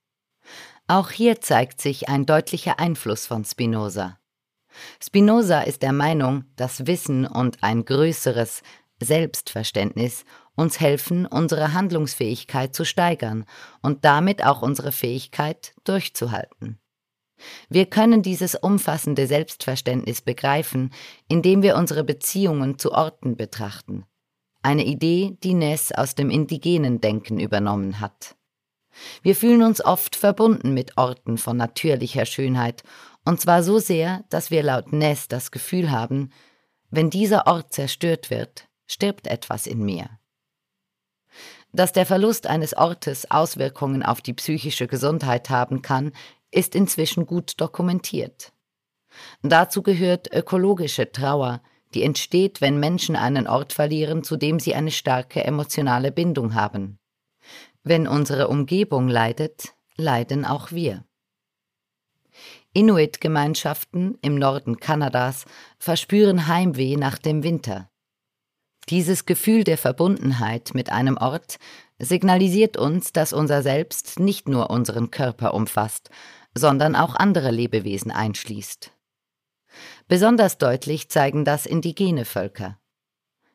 Auch 0.87 1.11
hier 1.11 1.41
zeigt 1.41 1.81
sich 1.81 2.07
ein 2.07 2.25
deutlicher 2.25 2.79
Einfluss 2.79 3.27
von 3.27 3.43
Spinoza. 3.43 4.17
Spinoza 5.03 5.61
ist 5.61 5.81
der 5.81 5.93
Meinung, 5.93 6.45
dass 6.55 6.87
Wissen 6.87 7.25
und 7.25 7.63
ein 7.63 7.85
größeres 7.85 8.61
Selbstverständnis 9.01 10.25
uns 10.55 10.79
helfen, 10.79 11.25
unsere 11.25 11.73
Handlungsfähigkeit 11.73 12.75
zu 12.75 12.85
steigern 12.85 13.45
und 13.81 14.05
damit 14.05 14.45
auch 14.45 14.61
unsere 14.61 14.91
Fähigkeit 14.91 15.73
durchzuhalten. 15.83 16.79
Wir 17.69 17.87
können 17.87 18.21
dieses 18.21 18.55
umfassende 18.55 19.25
Selbstverständnis 19.25 20.21
begreifen, 20.21 20.91
indem 21.27 21.63
wir 21.63 21.75
unsere 21.75 22.03
Beziehungen 22.03 22.77
zu 22.77 22.91
Orten 22.91 23.35
betrachten. 23.35 24.05
Eine 24.61 24.85
Idee, 24.85 25.37
die 25.43 25.55
Ness 25.55 25.91
aus 25.91 26.13
dem 26.13 26.29
indigenen 26.29 27.01
Denken 27.01 27.39
übernommen 27.39 27.99
hat. 27.99 28.35
Wir 29.23 29.35
fühlen 29.35 29.63
uns 29.63 29.83
oft 29.83 30.15
verbunden 30.15 30.73
mit 30.73 30.97
Orten 30.97 31.37
von 31.37 31.57
natürlicher 31.57 32.25
Schönheit, 32.25 32.83
und 33.25 33.39
zwar 33.39 33.63
so 33.63 33.79
sehr, 33.79 34.23
dass 34.29 34.51
wir 34.51 34.63
laut 34.63 34.91
Ness 34.93 35.27
das 35.27 35.51
Gefühl 35.51 35.91
haben, 35.91 36.31
wenn 36.89 37.09
dieser 37.09 37.47
Ort 37.47 37.73
zerstört 37.73 38.29
wird, 38.29 38.67
stirbt 38.87 39.27
etwas 39.27 39.67
in 39.67 39.83
mir. 39.83 40.09
Dass 41.71 41.93
der 41.93 42.05
Verlust 42.05 42.47
eines 42.47 42.75
Ortes 42.75 43.31
Auswirkungen 43.31 44.03
auf 44.03 44.21
die 44.21 44.33
psychische 44.33 44.87
Gesundheit 44.87 45.49
haben 45.49 45.81
kann, 45.81 46.11
ist 46.51 46.75
inzwischen 46.75 47.25
gut 47.25 47.61
dokumentiert. 47.61 48.51
Dazu 49.41 49.81
gehört 49.81 50.33
ökologische 50.33 51.11
Trauer, 51.11 51.61
die 51.93 52.03
entsteht, 52.03 52.61
wenn 52.61 52.79
Menschen 52.79 53.15
einen 53.15 53.47
Ort 53.47 53.73
verlieren, 53.73 54.23
zu 54.23 54.37
dem 54.37 54.59
sie 54.59 54.75
eine 54.75 54.91
starke 54.91 55.43
emotionale 55.43 56.11
Bindung 56.11 56.55
haben. 56.55 56.99
Wenn 57.83 58.07
unsere 58.07 58.47
Umgebung 58.47 59.07
leidet, 59.07 59.73
leiden 59.95 60.45
auch 60.45 60.71
wir. 60.71 61.05
Inuit-Gemeinschaften 62.73 64.17
im 64.21 64.35
Norden 64.35 64.77
Kanadas 64.77 65.45
verspüren 65.77 66.47
Heimweh 66.47 66.95
nach 66.95 67.17
dem 67.17 67.43
Winter. 67.43 67.89
Dieses 68.87 69.25
Gefühl 69.25 69.63
der 69.63 69.77
Verbundenheit 69.77 70.71
mit 70.73 70.89
einem 70.89 71.17
Ort 71.17 71.57
signalisiert 71.99 72.77
uns, 72.77 73.11
dass 73.11 73.33
unser 73.33 73.61
Selbst 73.61 74.19
nicht 74.19 74.47
nur 74.47 74.69
unseren 74.69 75.11
Körper 75.11 75.53
umfasst, 75.53 76.09
sondern 76.55 76.95
auch 76.95 77.15
andere 77.15 77.51
Lebewesen 77.51 78.11
einschließt. 78.11 78.91
Besonders 80.07 80.57
deutlich 80.57 81.09
zeigen 81.09 81.45
das 81.45 81.65
indigene 81.65 82.25
Völker. 82.25 82.80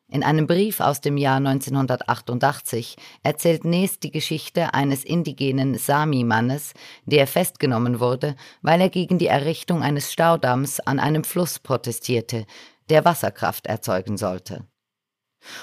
In 0.09 0.23
einem 0.23 0.47
Brief 0.47 0.79
aus 0.79 1.01
dem 1.01 1.17
Jahr 1.17 1.35
1988 1.37 2.95
erzählt 3.23 3.65
Nes 3.65 3.99
die 3.99 4.11
Geschichte 4.11 4.73
eines 4.73 5.03
indigenen 5.03 5.77
Sami-Mannes, 5.77 6.73
der 7.05 7.27
festgenommen 7.27 7.99
wurde, 7.99 8.37
weil 8.61 8.79
er 8.79 8.89
gegen 8.89 9.17
die 9.17 9.27
Errichtung 9.27 9.83
eines 9.83 10.13
Staudamms 10.13 10.79
an 10.79 10.99
einem 10.99 11.25
Fluss 11.25 11.59
protestierte, 11.59 12.45
der 12.89 13.03
Wasserkraft 13.03 13.67
erzeugen 13.67 14.17
sollte. 14.17 14.65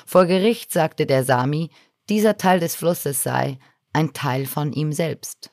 Vor 0.05 0.27
Gericht 0.27 0.73
sagte 0.73 1.07
der 1.07 1.25
Sami, 1.25 1.71
dieser 2.11 2.37
Teil 2.37 2.61
des 2.61 2.77
Flusses 2.77 3.23
sei 3.23 3.59
ein 3.95 4.13
Teil 4.13 4.45
von 4.45 4.75
ihm 4.75 4.93
selbst. 4.93 5.53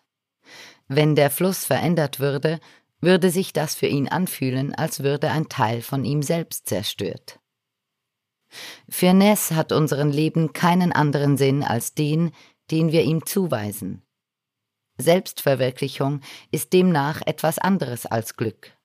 Wenn 0.89 1.15
der 1.15 1.29
Fluss 1.29 1.63
verändert 1.63 2.19
würde, 2.19 2.59
würde 2.99 3.29
sich 3.29 3.53
das 3.53 3.73
für 3.73 3.87
ihn 3.87 4.09
anfühlen, 4.09 4.75
als 4.75 5.01
würde 5.01 5.31
ein 5.31 5.47
Teil 5.47 5.81
von 5.81 6.03
ihm 6.03 6.21
selbst 6.21 6.67
zerstört. 6.67 7.40
Für 8.89 9.13
Ness 9.13 9.51
hat 9.51 9.71
unseren 9.71 10.11
Leben 10.11 10.53
keinen 10.53 10.91
anderen 10.91 11.37
Sinn 11.37 11.63
als 11.63 11.93
den, 11.93 12.31
den 12.69 12.91
wir 12.91 13.03
ihm 13.03 13.25
zuweisen. 13.25 14.03
Selbstverwirklichung 14.97 16.21
ist 16.51 16.73
demnach 16.73 17.21
etwas 17.25 17.59
anderes 17.59 18.05
als 18.05 18.35
Glück. 18.35 18.77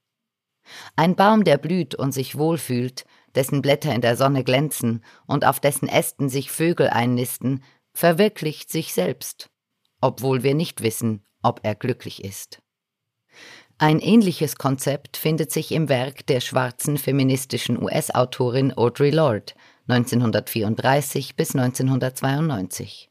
Ein 0.96 1.14
Baum, 1.14 1.44
der 1.44 1.58
blüht 1.58 1.94
und 1.94 2.12
sich 2.12 2.36
wohlfühlt, 2.36 3.04
dessen 3.34 3.62
Blätter 3.62 3.94
in 3.94 4.00
der 4.00 4.16
Sonne 4.16 4.42
glänzen 4.42 5.04
und 5.26 5.44
auf 5.44 5.60
dessen 5.60 5.88
Ästen 5.88 6.28
sich 6.28 6.50
Vögel 6.50 6.88
einnisten, 6.88 7.62
verwirklicht 7.92 8.70
sich 8.70 8.92
selbst, 8.92 9.50
obwohl 10.00 10.42
wir 10.42 10.54
nicht 10.54 10.82
wissen, 10.82 11.24
ob 11.42 11.60
er 11.62 11.74
glücklich 11.74 12.24
ist. 12.24 12.62
Ein 13.78 14.00
ähnliches 14.00 14.56
Konzept 14.56 15.18
findet 15.18 15.52
sich 15.52 15.70
im 15.70 15.90
Werk 15.90 16.26
der 16.26 16.40
schwarzen 16.40 16.96
feministischen 16.96 17.82
US-Autorin 17.82 18.72
Audre 18.72 19.10
Lorde 19.10 19.52
1934 19.86 21.36
bis 21.36 21.54
1992. 21.54 23.10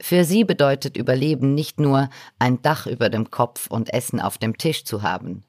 Für 0.00 0.24
sie 0.24 0.42
bedeutet 0.42 0.96
Überleben 0.96 1.54
nicht 1.54 1.78
nur 1.78 2.10
ein 2.40 2.60
Dach 2.60 2.88
über 2.88 3.08
dem 3.08 3.30
Kopf 3.30 3.68
und 3.68 3.92
Essen 3.92 4.20
auf 4.20 4.36
dem 4.36 4.58
Tisch 4.58 4.84
zu 4.84 5.02
haben. 5.02 5.44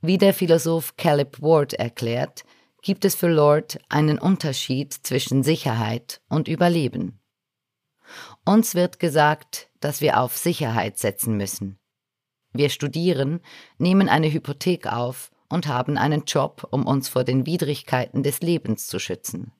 Wie 0.00 0.18
der 0.18 0.34
Philosoph 0.34 0.96
Caleb 0.96 1.40
Ward 1.40 1.74
erklärt, 1.74 2.42
gibt 2.82 3.04
es 3.04 3.14
für 3.14 3.28
Lord 3.28 3.78
einen 3.88 4.18
Unterschied 4.18 4.92
zwischen 4.92 5.44
Sicherheit 5.44 6.20
und 6.28 6.48
Überleben. 6.48 7.20
Uns 8.44 8.74
wird 8.74 8.98
gesagt, 8.98 9.70
dass 9.78 10.00
wir 10.00 10.20
auf 10.20 10.36
Sicherheit 10.36 10.98
setzen 10.98 11.36
müssen. 11.36 11.78
Wir 12.54 12.70
studieren, 12.70 13.40
nehmen 13.78 14.08
eine 14.08 14.32
Hypothek 14.32 14.86
auf 14.86 15.30
und 15.48 15.66
haben 15.66 15.98
einen 15.98 16.24
Job, 16.24 16.66
um 16.70 16.86
uns 16.86 17.08
vor 17.08 17.24
den 17.24 17.46
Widrigkeiten 17.46 18.22
des 18.22 18.40
Lebens 18.40 18.86
zu 18.86 18.98
schützen. 18.98 19.52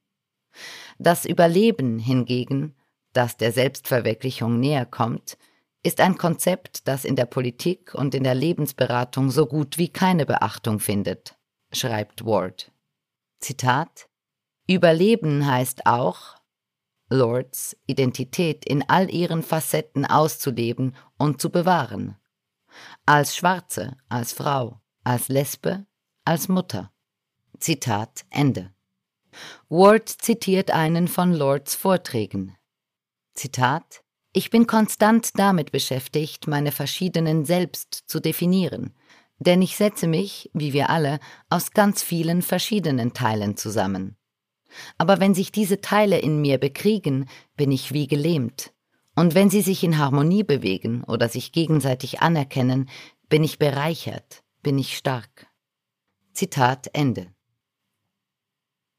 Das 0.99 1.25
Überleben 1.25 1.99
hingegen, 1.99 2.75
das 3.13 3.37
der 3.37 3.53
Selbstverwirklichung 3.53 4.61
näher 4.61 4.87
kommt, 4.87 5.37
ist 5.83 6.01
ein 6.01 6.17
Konzept, 6.17 6.89
das 6.89 7.05
in 7.05 7.17
der 7.17 7.27
Politik 7.27 7.95
und 7.95 8.15
in 8.15 8.25
der 8.25 8.35
Lebensberatung 8.35 9.31
so 9.31 9.47
gut 9.47 9.77
wie 9.77 9.89
keine 9.89 10.25
Beachtung 10.25 10.81
findet, 10.81 11.37
schreibt 11.73 12.25
Ward. 12.25 12.73
Zitat 13.41 14.09
Überleben 14.67 15.47
heißt 15.47 15.85
auch, 15.85 16.37
Lords 17.11 17.77
Identität 17.87 18.65
in 18.65 18.89
all 18.89 19.13
ihren 19.13 19.43
Facetten 19.43 20.07
auszuleben 20.07 20.97
und 21.19 21.41
zu 21.41 21.51
bewahren. 21.51 22.17
Als 23.07 23.37
Schwarze, 23.37 23.97
als 24.09 24.33
Frau, 24.33 24.81
als 25.05 25.29
Lesbe, 25.29 25.87
als 26.25 26.49
Mutter. 26.49 26.93
Zitat 27.59 28.25
Ende. 28.31 28.73
Ward 29.69 30.09
zitiert 30.09 30.71
einen 30.71 31.09
von 31.09 31.33
Lords 31.33 31.75
Vorträgen. 31.75 32.57
Zitat 33.35 34.03
Ich 34.33 34.51
bin 34.51 34.67
konstant 34.67 35.31
damit 35.39 35.73
beschäftigt, 35.73 36.47
meine 36.47 36.73
verschiedenen 36.73 37.45
Selbst 37.45 38.05
zu 38.07 38.21
definieren, 38.21 38.95
denn 39.39 39.63
ich 39.63 39.77
setze 39.77 40.07
mich, 40.07 40.51
wie 40.53 40.73
wir 40.73 40.91
alle, 40.91 41.21
aus 41.51 41.71
ganz 41.73 42.03
vielen 42.03 42.43
verschiedenen 42.43 43.13
Teilen 43.15 43.57
zusammen. 43.57 44.17
Aber 44.99 45.21
wenn 45.21 45.35
sich 45.35 45.53
diese 45.53 45.81
Teile 45.81 46.19
in 46.19 46.41
mir 46.41 46.59
bekriegen, 46.59 47.29
bin 47.57 47.73
ich 47.73 47.93
wie 47.93 48.07
gelähmt. 48.07 48.74
Und 49.15 49.35
wenn 49.35 49.51
sie 49.51 49.63
sich 49.63 49.85
in 49.85 49.99
Harmonie 49.99 50.43
bewegen 50.43 51.05
oder 51.05 51.29
sich 51.29 51.53
gegenseitig 51.53 52.21
anerkennen, 52.21 52.89
bin 53.29 53.45
ich 53.45 53.59
bereichert, 53.59 54.43
bin 54.63 54.79
ich 54.79 54.97
stark. 54.97 55.47
Zitat 56.33 56.89
Ende. 56.93 57.29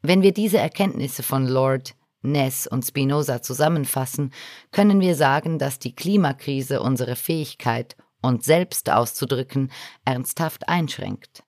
Wenn 0.01 0.21
wir 0.21 0.31
diese 0.31 0.57
Erkenntnisse 0.57 1.23
von 1.23 1.47
Lord, 1.47 1.95
Ness 2.21 2.67
und 2.67 2.83
Spinoza 2.83 3.41
zusammenfassen, 3.41 4.31
können 4.71 5.01
wir 5.01 5.15
sagen, 5.15 5.59
dass 5.59 5.79
die 5.79 5.95
Klimakrise 5.95 6.81
unsere 6.81 7.15
Fähigkeit, 7.15 7.95
uns 8.21 8.45
selbst 8.45 8.89
auszudrücken, 8.89 9.71
ernsthaft 10.05 10.69
einschränkt. 10.69 11.43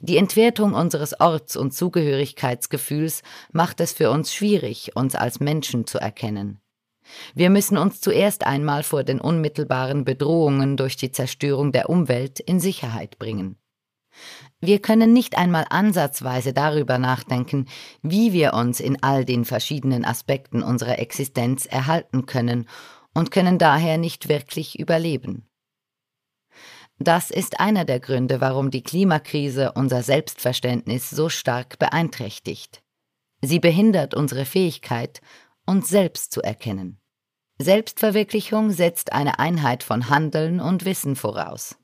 Die 0.00 0.16
Entwertung 0.16 0.74
unseres 0.74 1.20
Orts- 1.20 1.56
und 1.56 1.74
Zugehörigkeitsgefühls 1.74 3.22
macht 3.52 3.80
es 3.80 3.92
für 3.92 4.10
uns 4.10 4.32
schwierig, 4.32 4.94
uns 4.94 5.14
als 5.14 5.40
Menschen 5.40 5.86
zu 5.86 5.98
erkennen. 5.98 6.60
Wir 7.34 7.50
müssen 7.50 7.76
uns 7.76 8.00
zuerst 8.00 8.46
einmal 8.46 8.82
vor 8.82 9.04
den 9.04 9.20
unmittelbaren 9.20 10.04
Bedrohungen 10.04 10.76
durch 10.76 10.96
die 10.96 11.12
Zerstörung 11.12 11.72
der 11.72 11.90
Umwelt 11.90 12.40
in 12.40 12.60
Sicherheit 12.60 13.18
bringen. 13.18 13.56
Wir 14.60 14.80
können 14.80 15.12
nicht 15.12 15.36
einmal 15.36 15.66
ansatzweise 15.68 16.52
darüber 16.52 16.98
nachdenken, 16.98 17.66
wie 18.02 18.32
wir 18.32 18.54
uns 18.54 18.80
in 18.80 19.02
all 19.02 19.24
den 19.24 19.44
verschiedenen 19.44 20.04
Aspekten 20.04 20.62
unserer 20.62 20.98
Existenz 20.98 21.66
erhalten 21.66 22.26
können 22.26 22.68
und 23.12 23.30
können 23.30 23.58
daher 23.58 23.98
nicht 23.98 24.28
wirklich 24.28 24.78
überleben. 24.78 25.48
Das 26.98 27.30
ist 27.30 27.58
einer 27.58 27.84
der 27.84 27.98
Gründe, 27.98 28.40
warum 28.40 28.70
die 28.70 28.82
Klimakrise 28.82 29.72
unser 29.72 30.02
Selbstverständnis 30.02 31.10
so 31.10 31.28
stark 31.28 31.78
beeinträchtigt. 31.78 32.82
Sie 33.42 33.58
behindert 33.58 34.14
unsere 34.14 34.44
Fähigkeit, 34.44 35.20
uns 35.66 35.88
selbst 35.88 36.32
zu 36.32 36.42
erkennen. 36.42 37.00
Selbstverwirklichung 37.58 38.70
setzt 38.70 39.12
eine 39.12 39.38
Einheit 39.38 39.82
von 39.82 40.08
Handeln 40.08 40.60
und 40.60 40.84
Wissen 40.84 41.16
voraus. 41.16 41.76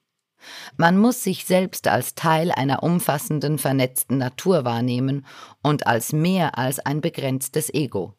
Man 0.77 0.99
muss 0.99 1.23
sich 1.23 1.45
selbst 1.45 1.87
als 1.87 2.15
Teil 2.15 2.51
einer 2.51 2.83
umfassenden, 2.83 3.59
vernetzten 3.59 4.19
Natur 4.19 4.65
wahrnehmen 4.65 5.27
und 5.63 5.87
als 5.87 6.13
mehr 6.13 6.59
als 6.59 6.79
ein 6.81 7.01
begrenztes 7.01 7.73
Ego. 7.73 8.17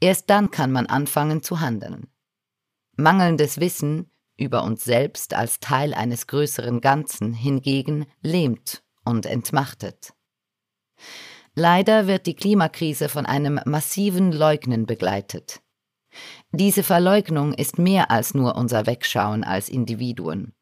Erst 0.00 0.30
dann 0.30 0.50
kann 0.50 0.72
man 0.72 0.86
anfangen 0.86 1.42
zu 1.42 1.60
handeln. 1.60 2.08
Mangelndes 2.96 3.60
Wissen 3.60 4.10
über 4.36 4.62
uns 4.62 4.84
selbst 4.84 5.34
als 5.34 5.60
Teil 5.60 5.94
eines 5.94 6.26
größeren 6.26 6.80
Ganzen 6.80 7.32
hingegen 7.32 8.06
lähmt 8.20 8.82
und 9.04 9.26
entmachtet. 9.26 10.14
Leider 11.60 12.06
wird 12.06 12.26
die 12.26 12.36
Klimakrise 12.36 13.08
von 13.08 13.26
einem 13.26 13.58
massiven 13.64 14.30
Leugnen 14.30 14.86
begleitet. 14.86 15.60
Diese 16.52 16.84
Verleugnung 16.84 17.52
ist 17.52 17.80
mehr 17.80 18.12
als 18.12 18.32
nur 18.32 18.54
unser 18.54 18.86
Wegschauen 18.86 19.42
als 19.42 19.68
Individuen. 19.68 20.52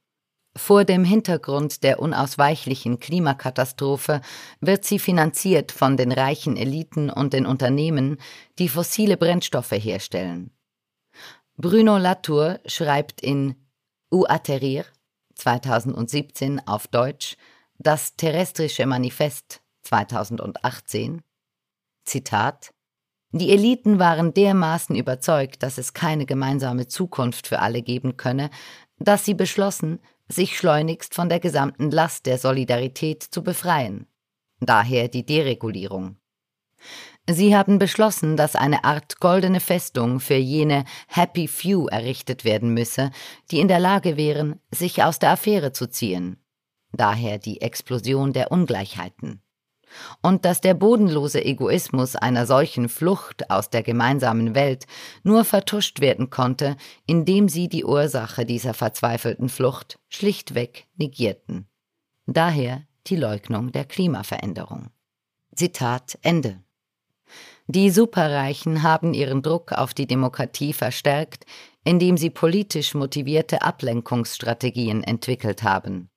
Vor 0.57 0.87
dem 0.87 1.05
Hintergrund 1.05 1.83
der 1.83 2.01
unausweichlichen 2.01 2.99
Klimakatastrophe 2.99 4.23
wird 4.63 4.87
sie 4.87 4.99
finanziert 4.99 5.71
von 5.71 5.99
den 5.99 6.13
reichen 6.13 6.57
Eliten 6.57 7.11
und 7.11 7.35
den 7.35 7.45
Unternehmen, 7.45 8.17
die 8.59 8.71
fossile 8.71 9.19
Brennstoffe 9.19 9.73
herstellen. 9.73 10.51
Bruno 11.59 11.99
Latour 11.99 12.59
schreibt 12.65 13.21
in 13.21 13.55
U 14.11 14.25
Atterrir 14.27 14.87
2017 15.35 16.67
auf 16.67 16.89
Deutsch 16.89 17.37
das 17.77 18.17
terrestrische 18.17 18.87
Manifest 18.87 19.61
2018 19.87 21.23
Zitat 22.05 22.73
Die 23.31 23.51
Eliten 23.51 23.99
waren 23.99 24.35
dermaßen 24.35 24.97
überzeugt, 24.97 25.63
dass 25.63 25.79
es 25.79 25.95
keine 25.95 26.27
gemeinsame 26.27 26.89
Zukunft 26.89 27.47
für 27.47 27.61
alle 27.61 27.83
geben 27.83 28.17
könne, 28.17 28.51
dass 28.99 29.25
sie 29.25 29.35
beschlossen, 29.35 30.01
sich 30.29 30.59
schleunigst 30.59 31.15
von 31.15 31.29
der 31.29 31.39
gesamten 31.39 31.91
Last 31.91 32.27
der 32.27 32.39
Solidarität 32.39 33.23
zu 33.23 33.45
befreien. 33.45 34.07
Daher 34.59 35.07
die 35.09 35.25
Deregulierung. 35.25 36.17
Sie 37.29 37.57
haben 37.57 37.79
beschlossen, 37.79 38.37
dass 38.37 38.57
eine 38.57 38.85
Art 38.85 39.21
goldene 39.21 39.61
Festung 39.61 40.19
für 40.19 40.35
jene 40.35 40.85
Happy 41.09 41.47
Few 41.47 41.87
errichtet 41.87 42.45
werden 42.45 42.75
müsse, 42.75 43.11
die 43.51 43.61
in 43.61 43.69
der 43.69 43.81
Lage 43.81 44.17
wären, 44.17 44.61
sich 44.73 45.03
aus 45.05 45.19
der 45.19 45.31
Affäre 45.31 45.73
zu 45.73 45.89
ziehen. 45.89 46.43
Daher 46.93 47.39
die 47.39 47.61
Explosion 47.61 48.33
der 48.33 48.51
Ungleichheiten 48.51 49.43
und 50.23 50.45
dass 50.45 50.61
der 50.61 50.75
bodenlose 50.75 51.45
Egoismus 51.45 52.17
einer 52.17 52.47
solchen 52.47 52.89
Flucht 52.89 53.51
aus 53.51 53.71
der 53.71 53.83
gemeinsamen 53.83 54.55
Welt 54.55 54.87
nur 55.23 55.45
vertuscht 55.45 56.01
werden 56.01 56.31
konnte, 56.31 56.77
indem 57.07 57.49
sie 57.49 57.69
die 57.69 57.85
Ursache 57.85 58.45
dieser 58.45 58.75
verzweifelten 58.75 59.49
Flucht 59.49 59.99
schlichtweg 60.09 60.87
negierten. 60.97 61.67
Daher 62.27 62.83
die 63.07 63.17
Leugnung 63.17 63.73
der 63.73 63.85
Klimaveränderung. 63.85 64.89
Zitat 65.55 66.19
Ende. 66.23 66.61
Die 67.69 67.91
Superreichen 67.91 68.83
haben 68.83 69.15
ihren 69.15 69.43
Druck 69.43 69.73
auf 69.73 69.95
die 69.95 70.07
Demokratie 70.07 70.73
verstärkt, 70.73 71.47
indem 71.85 72.17
sie 72.17 72.31
politisch 72.31 72.95
motivierte 72.95 73.63
Ablenkungsstrategien 73.63 75.03
entwickelt 75.03 75.63
haben. 75.63 76.11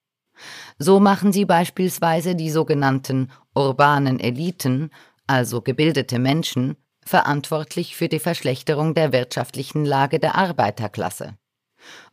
So 0.77 0.99
machen 0.99 1.31
sie 1.31 1.45
beispielsweise 1.45 2.35
die 2.35 2.49
sogenannten 2.49 3.31
urbanen 3.55 4.19
Eliten, 4.19 4.91
also 5.27 5.61
gebildete 5.61 6.19
Menschen, 6.19 6.75
verantwortlich 7.05 7.95
für 7.95 8.07
die 8.07 8.19
Verschlechterung 8.19 8.93
der 8.93 9.11
wirtschaftlichen 9.11 9.85
Lage 9.85 10.19
der 10.19 10.35
Arbeiterklasse. 10.35 11.35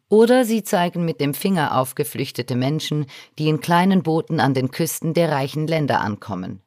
Oder 0.09 0.45
sie 0.45 0.63
zeigen 0.63 1.05
mit 1.05 1.21
dem 1.21 1.35
Finger 1.35 1.77
auf 1.77 1.95
geflüchtete 1.95 2.55
Menschen, 2.55 3.07
die 3.39 3.49
in 3.49 3.61
kleinen 3.61 4.03
Booten 4.03 4.39
an 4.39 4.55
den 4.55 4.71
Küsten 4.71 5.15
der 5.15 5.33
reichen 5.33 5.67
Länder 5.67 6.01
ankommen. 6.01 6.63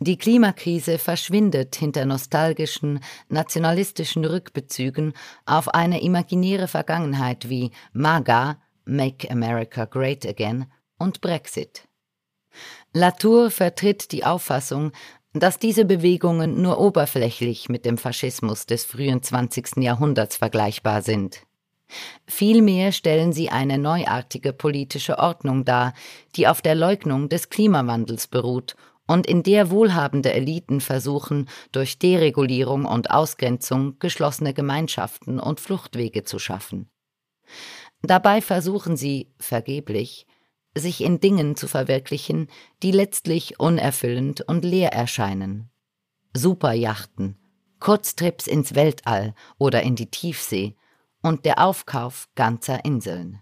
Die 0.00 0.18
Klimakrise 0.18 0.98
verschwindet 0.98 1.76
hinter 1.76 2.04
nostalgischen, 2.06 3.00
nationalistischen 3.28 4.24
Rückbezügen 4.24 5.12
auf 5.46 5.68
eine 5.68 6.02
imaginäre 6.02 6.66
Vergangenheit 6.66 7.48
wie 7.48 7.70
MAGA, 7.92 8.60
Make 8.84 9.30
America 9.30 9.84
Great 9.84 10.26
Again 10.26 10.66
und 10.98 11.20
Brexit. 11.20 11.88
Latour 12.92 13.50
vertritt 13.50 14.12
die 14.12 14.24
Auffassung, 14.24 14.92
dass 15.32 15.58
diese 15.58 15.84
Bewegungen 15.84 16.60
nur 16.60 16.78
oberflächlich 16.78 17.68
mit 17.68 17.86
dem 17.86 17.96
Faschismus 17.96 18.66
des 18.66 18.84
frühen 18.84 19.22
20. 19.22 19.78
Jahrhunderts 19.78 20.36
vergleichbar 20.36 21.02
sind. 21.02 21.42
Vielmehr 22.26 22.92
stellen 22.92 23.32
sie 23.32 23.50
eine 23.50 23.78
neuartige 23.78 24.52
politische 24.52 25.18
Ordnung 25.18 25.64
dar, 25.64 25.94
die 26.36 26.48
auf 26.48 26.62
der 26.62 26.74
Leugnung 26.74 27.28
des 27.28 27.50
Klimawandels 27.50 28.26
beruht 28.26 28.76
und 29.06 29.26
in 29.26 29.42
der 29.42 29.70
wohlhabende 29.70 30.32
Eliten 30.32 30.80
versuchen, 30.80 31.48
durch 31.70 31.98
Deregulierung 31.98 32.84
und 32.84 33.10
Ausgrenzung 33.10 33.98
geschlossene 33.98 34.54
Gemeinschaften 34.54 35.38
und 35.38 35.60
Fluchtwege 35.60 36.24
zu 36.24 36.38
schaffen. 36.38 36.88
Dabei 38.02 38.40
versuchen 38.40 38.96
sie, 38.96 39.32
vergeblich, 39.38 40.26
sich 40.74 41.02
in 41.02 41.20
Dingen 41.20 41.56
zu 41.56 41.68
verwirklichen, 41.68 42.48
die 42.82 42.90
letztlich 42.90 43.60
unerfüllend 43.60 44.40
und 44.42 44.64
leer 44.64 44.92
erscheinen. 44.92 45.70
Superjachten, 46.34 47.38
Kurztrips 47.78 48.46
ins 48.46 48.74
Weltall 48.74 49.34
oder 49.58 49.82
in 49.82 49.96
die 49.96 50.10
Tiefsee 50.10 50.76
und 51.22 51.44
der 51.44 51.64
Aufkauf 51.64 52.28
ganzer 52.34 52.84
Inseln. 52.84 53.40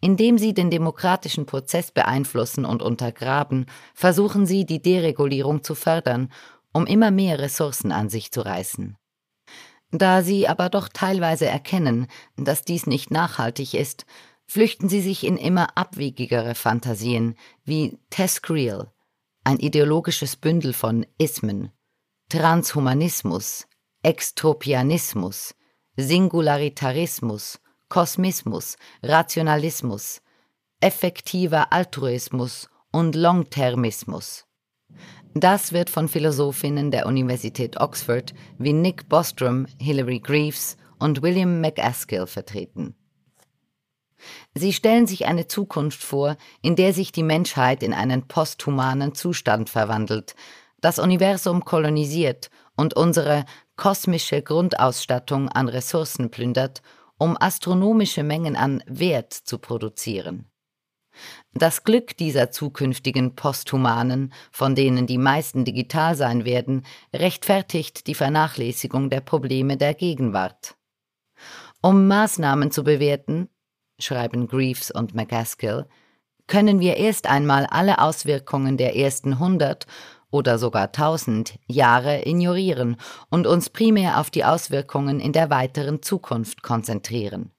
Indem 0.00 0.36
sie 0.36 0.52
den 0.52 0.70
demokratischen 0.70 1.46
Prozess 1.46 1.92
beeinflussen 1.92 2.64
und 2.64 2.82
untergraben, 2.82 3.66
versuchen 3.94 4.46
sie, 4.46 4.66
die 4.66 4.82
Deregulierung 4.82 5.62
zu 5.62 5.74
fördern, 5.74 6.32
um 6.72 6.86
immer 6.86 7.10
mehr 7.10 7.38
Ressourcen 7.38 7.92
an 7.92 8.08
sich 8.08 8.32
zu 8.32 8.40
reißen. 8.42 8.96
Da 9.92 10.22
sie 10.22 10.46
aber 10.46 10.68
doch 10.68 10.88
teilweise 10.88 11.46
erkennen, 11.46 12.06
dass 12.36 12.62
dies 12.62 12.86
nicht 12.86 13.10
nachhaltig 13.10 13.74
ist, 13.74 14.06
flüchten 14.46 14.88
sie 14.88 15.00
sich 15.00 15.24
in 15.24 15.36
immer 15.36 15.76
abwegigere 15.76 16.54
Fantasien 16.54 17.36
wie 17.64 17.98
Tescreal, 18.10 18.92
ein 19.44 19.58
ideologisches 19.58 20.36
Bündel 20.36 20.72
von 20.72 21.06
Ismen, 21.18 21.70
Transhumanismus, 22.28 23.66
Extropianismus, 24.02 25.54
Singularitarismus, 25.96 27.60
Kosmismus, 27.88 28.76
Rationalismus, 29.02 30.22
effektiver 30.80 31.72
Altruismus 31.72 32.70
und 32.92 33.14
Longtermismus. 33.14 34.46
Das 35.34 35.72
wird 35.72 35.90
von 35.90 36.08
Philosophinnen 36.08 36.90
der 36.90 37.06
Universität 37.06 37.80
Oxford 37.80 38.34
wie 38.58 38.72
Nick 38.72 39.08
Bostrom, 39.08 39.66
Hilary 39.80 40.18
Greaves 40.18 40.76
und 40.98 41.22
William 41.22 41.60
McAskill 41.60 42.26
vertreten. 42.26 42.94
Sie 44.54 44.72
stellen 44.72 45.06
sich 45.06 45.26
eine 45.26 45.46
Zukunft 45.46 46.02
vor, 46.02 46.36
in 46.62 46.76
der 46.76 46.92
sich 46.92 47.12
die 47.12 47.22
Menschheit 47.22 47.82
in 47.82 47.94
einen 47.94 48.26
posthumanen 48.26 49.14
Zustand 49.14 49.70
verwandelt, 49.70 50.34
das 50.80 50.98
Universum 50.98 51.64
kolonisiert 51.64 52.50
und 52.76 52.94
unsere 52.94 53.44
kosmische 53.76 54.42
Grundausstattung 54.42 55.48
an 55.48 55.68
Ressourcen 55.68 56.30
plündert, 56.30 56.82
um 57.18 57.36
astronomische 57.38 58.22
Mengen 58.22 58.56
an 58.56 58.82
Wert 58.86 59.32
zu 59.32 59.58
produzieren. 59.58 60.49
Das 61.52 61.84
Glück 61.84 62.16
dieser 62.16 62.50
zukünftigen 62.50 63.34
Posthumanen, 63.34 64.32
von 64.52 64.74
denen 64.74 65.06
die 65.06 65.18
meisten 65.18 65.64
digital 65.64 66.14
sein 66.14 66.44
werden, 66.44 66.84
rechtfertigt 67.14 68.06
die 68.06 68.14
Vernachlässigung 68.14 69.10
der 69.10 69.20
Probleme 69.20 69.76
der 69.76 69.94
Gegenwart. 69.94 70.76
Um 71.82 72.08
Maßnahmen 72.08 72.70
zu 72.70 72.84
bewerten, 72.84 73.48
schreiben 73.98 74.46
Greaves 74.46 74.90
und 74.90 75.14
McCaskill, 75.14 75.86
können 76.46 76.80
wir 76.80 76.96
erst 76.96 77.28
einmal 77.28 77.66
alle 77.66 78.00
Auswirkungen 78.00 78.76
der 78.76 78.96
ersten 78.96 79.38
hundert 79.38 79.86
oder 80.30 80.58
sogar 80.58 80.92
tausend 80.92 81.58
Jahre 81.66 82.26
ignorieren 82.26 82.96
und 83.30 83.46
uns 83.46 83.70
primär 83.70 84.20
auf 84.20 84.30
die 84.30 84.44
Auswirkungen 84.44 85.20
in 85.20 85.32
der 85.32 85.50
weiteren 85.50 86.02
Zukunft 86.02 86.62
konzentrieren. 86.62 87.52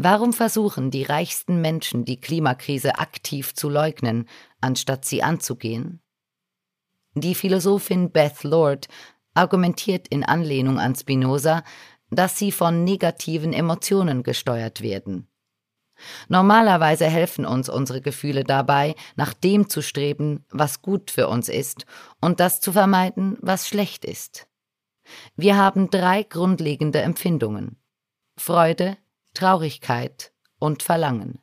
Warum 0.00 0.32
versuchen 0.32 0.92
die 0.92 1.02
reichsten 1.02 1.60
Menschen 1.60 2.04
die 2.04 2.20
Klimakrise 2.20 2.98
aktiv 3.00 3.54
zu 3.54 3.68
leugnen, 3.68 4.28
anstatt 4.60 5.04
sie 5.04 5.24
anzugehen? 5.24 6.00
Die 7.14 7.34
Philosophin 7.34 8.12
Beth 8.12 8.44
Lord 8.44 8.86
argumentiert 9.34 10.06
in 10.06 10.24
Anlehnung 10.24 10.78
an 10.78 10.94
Spinoza, 10.94 11.64
dass 12.10 12.38
sie 12.38 12.52
von 12.52 12.84
negativen 12.84 13.52
Emotionen 13.52 14.22
gesteuert 14.22 14.82
werden. 14.82 15.28
Normalerweise 16.28 17.06
helfen 17.06 17.44
uns 17.44 17.68
unsere 17.68 18.00
Gefühle 18.00 18.44
dabei, 18.44 18.94
nach 19.16 19.34
dem 19.34 19.68
zu 19.68 19.82
streben, 19.82 20.46
was 20.50 20.80
gut 20.80 21.10
für 21.10 21.26
uns 21.26 21.48
ist, 21.48 21.86
und 22.20 22.38
das 22.38 22.60
zu 22.60 22.70
vermeiden, 22.70 23.36
was 23.40 23.66
schlecht 23.66 24.04
ist. 24.04 24.46
Wir 25.34 25.56
haben 25.56 25.90
drei 25.90 26.22
grundlegende 26.22 27.00
Empfindungen 27.00 27.80
Freude, 28.36 28.96
Traurigkeit 29.38 30.32
und 30.58 30.82
Verlangen. 30.82 31.38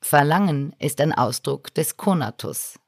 Verlangen 0.00 0.76
ist 0.78 1.00
ein 1.00 1.12
Ausdruck 1.12 1.74
des 1.74 1.96
Konatus. 1.96 2.78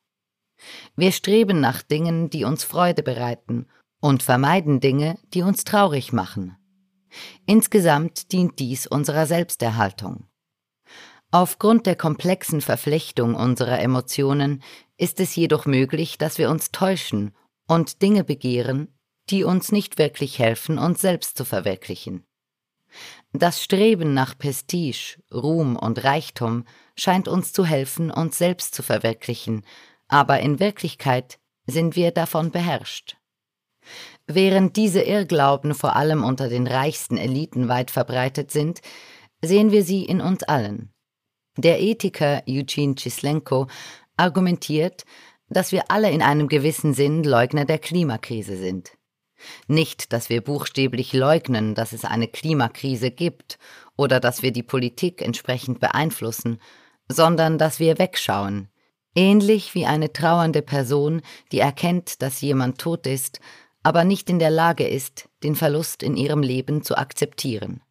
Wir 0.94 1.10
streben 1.10 1.58
nach 1.58 1.82
Dingen, 1.82 2.30
die 2.30 2.44
uns 2.44 2.62
Freude 2.62 3.02
bereiten, 3.02 3.66
und 4.00 4.22
vermeiden 4.22 4.78
Dinge, 4.78 5.18
die 5.34 5.42
uns 5.42 5.64
traurig 5.64 6.12
machen. 6.12 6.56
Insgesamt 7.46 8.30
dient 8.30 8.60
dies 8.60 8.86
unserer 8.86 9.26
Selbsterhaltung. 9.26 10.28
Aufgrund 11.32 11.86
der 11.86 11.96
komplexen 11.96 12.60
Verflechtung 12.60 13.34
unserer 13.34 13.80
Emotionen 13.80 14.62
ist 14.96 15.18
es 15.18 15.34
jedoch 15.34 15.66
möglich, 15.66 16.16
dass 16.16 16.38
wir 16.38 16.50
uns 16.50 16.70
täuschen 16.70 17.34
und 17.66 18.02
Dinge 18.02 18.22
begehren, 18.22 18.86
die 19.30 19.42
uns 19.42 19.72
nicht 19.72 19.98
wirklich 19.98 20.38
helfen, 20.38 20.78
uns 20.78 21.00
selbst 21.00 21.36
zu 21.36 21.44
verwirklichen. 21.44 22.24
Das 23.32 23.62
Streben 23.62 24.14
nach 24.14 24.38
Prestige, 24.38 25.18
Ruhm 25.32 25.76
und 25.76 26.02
Reichtum 26.04 26.64
scheint 26.96 27.28
uns 27.28 27.52
zu 27.52 27.64
helfen, 27.64 28.10
uns 28.10 28.38
selbst 28.38 28.74
zu 28.74 28.82
verwirklichen, 28.82 29.64
aber 30.08 30.40
in 30.40 30.60
Wirklichkeit 30.60 31.38
sind 31.66 31.96
wir 31.96 32.12
davon 32.12 32.50
beherrscht. 32.50 33.16
Während 34.26 34.76
diese 34.76 35.02
Irrglauben 35.02 35.74
vor 35.74 35.96
allem 35.96 36.24
unter 36.24 36.48
den 36.48 36.66
reichsten 36.66 37.16
Eliten 37.16 37.68
weit 37.68 37.90
verbreitet 37.90 38.50
sind, 38.50 38.80
sehen 39.42 39.70
wir 39.70 39.84
sie 39.84 40.04
in 40.04 40.20
uns 40.20 40.42
allen. 40.42 40.92
Der 41.56 41.80
Ethiker 41.80 42.42
Eugene 42.48 42.96
Chislenko 42.96 43.68
argumentiert, 44.16 45.04
dass 45.48 45.72
wir 45.72 45.90
alle 45.90 46.10
in 46.10 46.22
einem 46.22 46.48
gewissen 46.48 46.94
Sinn 46.94 47.22
Leugner 47.22 47.64
der 47.64 47.78
Klimakrise 47.78 48.56
sind. 48.56 48.96
Nicht, 49.66 50.12
dass 50.12 50.28
wir 50.28 50.40
buchstäblich 50.40 51.12
leugnen, 51.12 51.74
dass 51.74 51.92
es 51.92 52.04
eine 52.04 52.28
Klimakrise 52.28 53.10
gibt 53.10 53.58
oder 53.96 54.20
dass 54.20 54.42
wir 54.42 54.52
die 54.52 54.62
Politik 54.62 55.22
entsprechend 55.22 55.80
beeinflussen, 55.80 56.60
sondern 57.08 57.58
dass 57.58 57.78
wir 57.78 57.98
wegschauen, 57.98 58.68
ähnlich 59.14 59.74
wie 59.74 59.86
eine 59.86 60.12
trauernde 60.12 60.62
Person, 60.62 61.22
die 61.52 61.60
erkennt, 61.60 62.22
dass 62.22 62.40
jemand 62.40 62.78
tot 62.78 63.06
ist, 63.06 63.40
aber 63.82 64.04
nicht 64.04 64.28
in 64.30 64.38
der 64.38 64.50
Lage 64.50 64.86
ist, 64.86 65.28
den 65.42 65.54
Verlust 65.54 66.02
in 66.02 66.16
ihrem 66.16 66.42
Leben 66.42 66.82
zu 66.82 66.96
akzeptieren. 66.96 67.82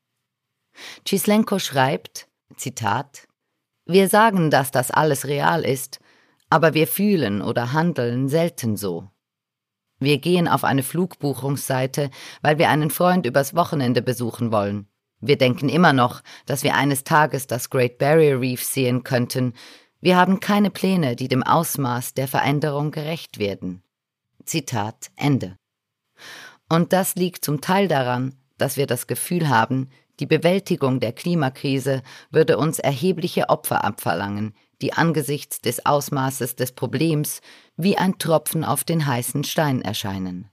Chislenko 1.05 1.59
schreibt, 1.59 2.27
Zitat, 2.57 3.27
Wir 3.85 4.09
sagen, 4.09 4.49
dass 4.51 4.71
das 4.71 4.91
alles 4.91 5.25
real 5.25 5.63
ist, 5.63 5.99
aber 6.49 6.73
wir 6.73 6.87
fühlen 6.87 7.41
oder 7.41 7.71
handeln 7.71 8.27
selten 8.29 8.77
so. 8.77 9.09
Wir 9.99 10.17
gehen 10.17 10.47
auf 10.47 10.63
eine 10.63 10.83
Flugbuchungsseite, 10.83 12.09
weil 12.41 12.57
wir 12.57 12.69
einen 12.69 12.91
Freund 12.91 13.25
übers 13.25 13.55
Wochenende 13.55 14.01
besuchen 14.01 14.51
wollen. 14.51 14.87
Wir 15.21 15.37
denken 15.37 15.69
immer 15.69 15.93
noch, 15.93 16.21
dass 16.45 16.63
wir 16.63 16.75
eines 16.75 17.03
Tages 17.03 17.47
das 17.47 17.69
Great 17.69 17.97
Barrier 17.97 18.39
Reef 18.39 18.63
sehen 18.63 19.03
könnten. 19.03 19.53
Wir 20.01 20.17
haben 20.17 20.39
keine 20.39 20.69
Pläne, 20.69 21.15
die 21.15 21.27
dem 21.27 21.43
Ausmaß 21.43 22.13
der 22.13 22.27
Veränderung 22.27 22.91
gerecht 22.91 23.39
werden. 23.39 23.81
Zitat 24.43 25.09
Ende. 25.15 25.57
Und 26.69 26.93
das 26.93 27.15
liegt 27.15 27.45
zum 27.45 27.61
Teil 27.61 27.87
daran, 27.87 28.35
dass 28.57 28.77
wir 28.77 28.87
das 28.87 29.07
Gefühl 29.07 29.49
haben, 29.49 29.89
die 30.19 30.25
Bewältigung 30.25 30.99
der 30.99 31.11
Klimakrise 31.11 32.01
würde 32.31 32.57
uns 32.57 32.79
erhebliche 32.79 33.49
Opfer 33.49 33.83
abverlangen, 33.83 34.53
die 34.81 34.93
angesichts 34.93 35.61
des 35.61 35.85
Ausmaßes 35.85 36.55
des 36.55 36.71
Problems 36.73 37.41
wie 37.77 37.97
ein 37.97 38.17
Tropfen 38.17 38.63
auf 38.63 38.83
den 38.83 39.05
heißen 39.05 39.43
Stein 39.43 39.81
erscheinen. 39.81 40.49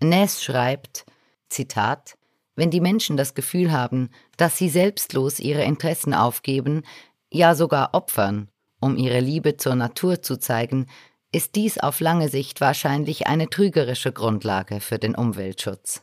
Ness 0.00 0.42
schreibt, 0.42 1.04
Zitat, 1.48 2.16
wenn 2.54 2.70
die 2.70 2.80
Menschen 2.80 3.16
das 3.16 3.34
Gefühl 3.34 3.72
haben, 3.72 4.10
dass 4.36 4.58
sie 4.58 4.68
selbstlos 4.68 5.40
ihre 5.40 5.64
Interessen 5.64 6.14
aufgeben, 6.14 6.82
ja 7.30 7.54
sogar 7.54 7.94
opfern, 7.94 8.48
um 8.80 8.96
ihre 8.96 9.20
Liebe 9.20 9.56
zur 9.56 9.74
Natur 9.74 10.22
zu 10.22 10.38
zeigen, 10.38 10.86
ist 11.32 11.56
dies 11.56 11.78
auf 11.78 12.00
lange 12.00 12.28
Sicht 12.28 12.60
wahrscheinlich 12.60 13.26
eine 13.26 13.48
trügerische 13.48 14.12
Grundlage 14.12 14.80
für 14.80 14.98
den 14.98 15.14
Umweltschutz. 15.14 16.02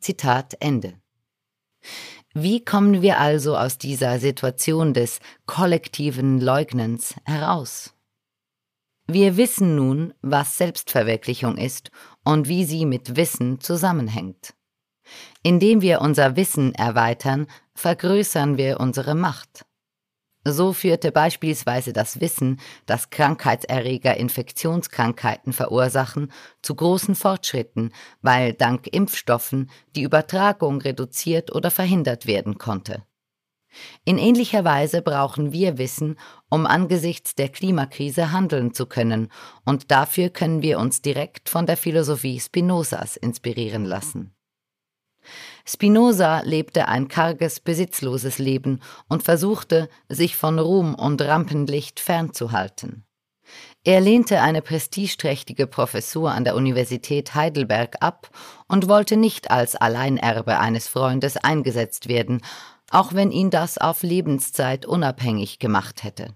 Zitat 0.00 0.56
Ende. 0.60 0.94
Wie 2.36 2.64
kommen 2.64 3.00
wir 3.00 3.20
also 3.20 3.56
aus 3.56 3.78
dieser 3.78 4.18
Situation 4.18 4.92
des 4.92 5.20
kollektiven 5.46 6.40
Leugnens 6.40 7.14
heraus? 7.24 7.94
Wir 9.06 9.36
wissen 9.36 9.76
nun, 9.76 10.14
was 10.20 10.58
Selbstverwirklichung 10.58 11.56
ist 11.56 11.92
und 12.24 12.48
wie 12.48 12.64
sie 12.64 12.86
mit 12.86 13.14
Wissen 13.14 13.60
zusammenhängt. 13.60 14.52
Indem 15.44 15.80
wir 15.80 16.00
unser 16.00 16.34
Wissen 16.34 16.74
erweitern, 16.74 17.46
vergrößern 17.76 18.56
wir 18.56 18.80
unsere 18.80 19.14
Macht. 19.14 19.64
So 20.46 20.74
führte 20.74 21.10
beispielsweise 21.10 21.92
das 21.94 22.20
Wissen, 22.20 22.60
dass 22.84 23.08
Krankheitserreger 23.08 24.16
Infektionskrankheiten 24.16 25.54
verursachen, 25.54 26.30
zu 26.60 26.74
großen 26.74 27.14
Fortschritten, 27.14 27.92
weil 28.20 28.52
dank 28.52 28.86
Impfstoffen 28.86 29.70
die 29.96 30.02
Übertragung 30.02 30.80
reduziert 30.80 31.54
oder 31.54 31.70
verhindert 31.70 32.26
werden 32.26 32.58
konnte. 32.58 33.04
In 34.04 34.18
ähnlicher 34.18 34.64
Weise 34.64 35.02
brauchen 35.02 35.52
wir 35.52 35.78
Wissen, 35.78 36.16
um 36.48 36.66
angesichts 36.66 37.34
der 37.34 37.48
Klimakrise 37.48 38.30
handeln 38.30 38.72
zu 38.72 38.86
können, 38.86 39.32
und 39.64 39.90
dafür 39.90 40.28
können 40.28 40.62
wir 40.62 40.78
uns 40.78 41.02
direkt 41.02 41.48
von 41.48 41.66
der 41.66 41.76
Philosophie 41.76 42.38
Spinozas 42.38 43.16
inspirieren 43.16 43.84
lassen. 43.84 44.33
Spinoza 45.66 46.40
lebte 46.40 46.88
ein 46.88 47.08
karges, 47.08 47.60
besitzloses 47.60 48.38
Leben 48.38 48.80
und 49.08 49.22
versuchte, 49.22 49.88
sich 50.08 50.36
von 50.36 50.58
Ruhm 50.58 50.94
und 50.94 51.22
Rampenlicht 51.22 52.00
fernzuhalten. 52.00 53.04
Er 53.84 54.00
lehnte 54.00 54.40
eine 54.40 54.62
prestigeträchtige 54.62 55.66
Professur 55.66 56.32
an 56.32 56.44
der 56.44 56.56
Universität 56.56 57.34
Heidelberg 57.34 57.96
ab 58.00 58.30
und 58.66 58.88
wollte 58.88 59.16
nicht 59.16 59.50
als 59.50 59.76
Alleinerbe 59.76 60.58
eines 60.58 60.88
Freundes 60.88 61.36
eingesetzt 61.36 62.08
werden, 62.08 62.40
auch 62.90 63.12
wenn 63.12 63.30
ihn 63.30 63.50
das 63.50 63.76
auf 63.76 64.02
Lebenszeit 64.02 64.86
unabhängig 64.86 65.58
gemacht 65.58 66.02
hätte. 66.02 66.34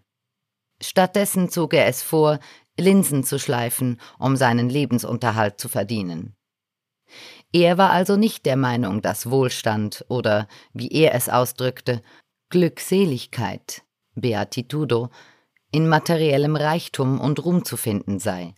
Stattdessen 0.83 1.49
zog 1.49 1.75
er 1.75 1.87
es 1.87 2.03
vor, 2.03 2.39
Linsen 2.79 3.25
zu 3.25 3.39
schleifen, 3.39 4.01
um 4.19 4.37
seinen 4.37 4.69
Lebensunterhalt 4.69 5.59
zu 5.59 5.69
verdienen. 5.69 6.38
Er 7.53 7.79
war 7.79 7.91
also 7.91 8.17
nicht 8.17 8.45
der 8.45 8.57
Meinung, 8.57 9.01
dass 9.01 9.31
Wohlstand 9.31 10.05
oder, 10.09 10.49
wie 10.73 10.91
er 10.91 11.15
es 11.15 11.29
ausdrückte, 11.29 12.03
Glückseligkeit, 12.51 13.83
Beatitudo, 14.15 15.11
in 15.71 15.89
materiellem 15.89 16.57
Reichtum 16.57 17.21
und 17.21 17.45
Ruhm 17.45 17.65
zu 17.65 17.77
finden 17.77 18.19
sei. 18.19 18.55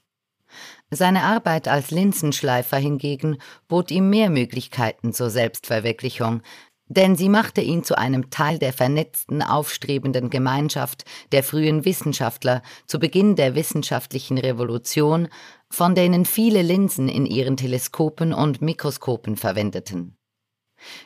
Seine 0.90 1.22
Arbeit 1.22 1.68
als 1.68 1.92
Linsenschleifer 1.92 2.76
hingegen 2.76 3.38
bot 3.68 3.92
ihm 3.92 4.10
mehr 4.10 4.30
Möglichkeiten 4.30 5.12
zur 5.12 5.30
Selbstverwirklichung, 5.30 6.42
denn 6.90 7.14
sie 7.14 7.28
machte 7.28 7.60
ihn 7.60 7.84
zu 7.84 7.96
einem 7.96 8.30
Teil 8.30 8.58
der 8.58 8.72
vernetzten, 8.72 9.42
aufstrebenden 9.42 10.28
Gemeinschaft 10.28 11.04
der 11.30 11.44
frühen 11.44 11.84
Wissenschaftler 11.84 12.62
zu 12.84 12.98
Beginn 12.98 13.36
der 13.36 13.54
wissenschaftlichen 13.54 14.38
Revolution, 14.38 15.28
von 15.70 15.94
denen 15.94 16.24
viele 16.24 16.62
Linsen 16.62 17.08
in 17.08 17.26
ihren 17.26 17.56
Teleskopen 17.56 18.34
und 18.34 18.60
Mikroskopen 18.60 19.36
verwendeten. 19.36 20.16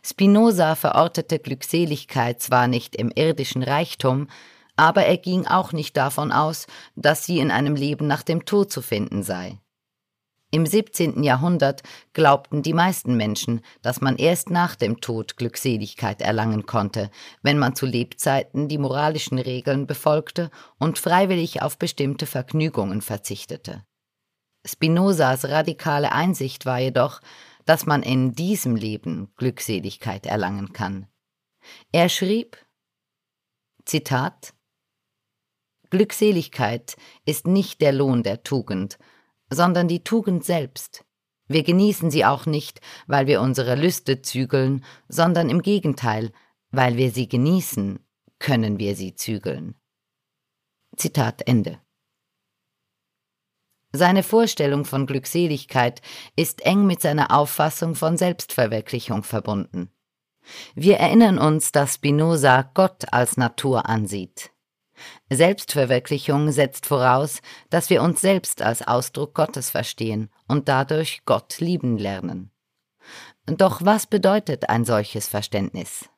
Spinoza 0.03 0.75
verortete 0.75 1.39
Glückseligkeit 1.39 2.41
zwar 2.41 2.67
nicht 2.67 2.97
im 2.97 3.11
irdischen 3.15 3.63
Reichtum, 3.63 4.29
aber 4.77 5.05
er 5.05 5.19
ging 5.19 5.47
auch 5.47 5.73
nicht 5.73 5.99
davon 5.99 6.33
aus, 6.33 6.67
dass 6.97 7.27
sie 7.27 7.41
in 7.41 7.51
einem 7.51 7.77
Leben 7.77 8.07
nach 8.07 8.23
dem 8.23 8.47
Tod 8.47 8.73
zu 8.73 8.81
finden 8.81 9.23
sei. 9.23 9.59
Im 10.55 10.67
17. 10.67 11.25
Jahrhundert 11.25 11.83
glaubten 12.13 12.63
die 12.63 12.75
meisten 12.75 13.17
Menschen, 13.17 13.61
dass 13.83 14.01
man 14.01 14.15
erst 14.15 14.51
nach 14.51 14.77
dem 14.77 15.01
Tod 15.01 15.37
Glückseligkeit 15.37 16.23
erlangen 16.23 16.65
konnte, 16.65 17.11
wenn 17.43 17.59
man 17.59 17.75
zu 17.75 17.87
Lebzeiten 17.87 18.69
die 18.69 18.79
moralischen 18.79 19.41
Regeln 19.41 19.89
befolgte 19.89 20.53
und 20.79 20.97
freiwillig 20.97 21.61
auf 21.61 21.77
bestimmte 21.77 22.27
Vergnügungen 22.27 23.03
verzichtete. 23.03 23.85
Spinozas 24.65 25.47
radikale 25.47 26.13
Einsicht 26.13 26.67
war 26.67 26.79
jedoch, 26.79 27.21
dass 27.65 27.85
man 27.85 28.05
in 28.05 28.37
diesem 28.37 28.77
Leben 28.77 29.33
Glückseligkeit 29.37 30.25
erlangen 30.25 30.73
kann. 30.73 31.09
Er 31.91 32.09
schrieb 32.09 32.65
Zitat 33.85 34.55
Glückseligkeit 35.91 36.95
ist 37.25 37.49
nicht 37.49 37.81
der 37.81 37.91
Lohn 37.91 38.23
der 38.23 38.45
Tugend, 38.45 38.99
sondern 39.55 39.89
die 39.89 40.05
Tugend 40.05 40.45
selbst. 40.45 41.05
Wir 41.47 41.63
genießen 41.63 42.11
sie 42.11 42.25
auch 42.25 42.47
nicht, 42.47 42.81
weil 43.07 43.27
wir 43.27 43.41
unsere 43.41 43.75
Lüste 43.75 44.23
zügeln, 44.23 44.85
sondern 45.09 45.51
im 45.51 45.63
Gegenteil, 45.63 46.33
weil 46.71 46.97
wir 46.97 47.11
sie 47.11 47.29
genießen, 47.29 48.01
können 48.39 48.79
wir 48.79 48.97
sie 48.97 49.15
zügeln. 49.15 49.75
Zitat 50.97 51.47
Ende. 51.47 51.79
Seine 53.93 54.25
Vorstellung 54.25 54.85
von 54.85 55.07
Glückseligkeit 55.07 56.03
ist 56.35 56.63
eng 56.67 56.87
mit 56.87 57.01
seiner 57.01 57.31
Auffassung 57.31 57.95
von 57.95 58.17
Selbstverwirklichung 58.17 59.23
verbunden. 59.23 59.91
Wir 60.75 60.99
erinnern 60.99 61.39
uns, 61.39 61.73
dass 61.73 61.95
Spinoza 61.95 62.71
Gott 62.75 63.13
als 63.13 63.37
Natur 63.37 63.89
ansieht. 63.89 64.51
Selbstverwirklichung 65.31 66.53
setzt 66.53 66.87
voraus, 66.87 67.41
dass 67.71 67.91
wir 67.91 68.03
uns 68.03 68.21
selbst 68.21 68.63
als 68.63 68.87
Ausdruck 68.87 69.35
Gottes 69.35 69.71
verstehen 69.71 70.31
und 70.49 70.69
dadurch 70.69 71.23
Gott 71.25 71.59
lieben 71.61 71.99
lernen. 71.99 72.51
Doch 73.47 73.85
was 73.85 74.07
bedeutet 74.07 74.69
ein 74.69 74.85
solches 74.85 75.29
Verständnis? 75.29 76.09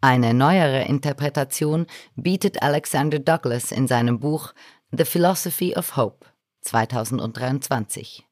Eine 0.00 0.34
neuere 0.34 0.82
Interpretation 0.82 1.86
bietet 2.14 2.62
Alexander 2.62 3.18
Douglas 3.18 3.72
in 3.72 3.88
seinem 3.88 4.20
Buch 4.20 4.52
The 4.90 5.04
Philosophy 5.04 5.74
of 5.74 5.96
Hope 5.96 6.26
2023. 6.60 8.26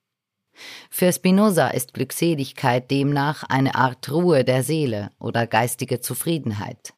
Für 0.90 1.12
Spinoza 1.12 1.68
ist 1.68 1.94
Glückseligkeit 1.94 2.90
demnach 2.90 3.44
eine 3.44 3.74
Art 3.74 4.10
Ruhe 4.10 4.44
der 4.44 4.62
Seele 4.62 5.10
oder 5.18 5.46
geistige 5.46 6.00
Zufriedenheit. 6.00 6.92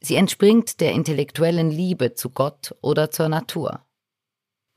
Sie 0.00 0.16
entspringt 0.16 0.80
der 0.80 0.92
intellektuellen 0.92 1.70
Liebe 1.70 2.14
zu 2.14 2.30
Gott 2.30 2.74
oder 2.80 3.10
zur 3.10 3.28
Natur. 3.28 3.84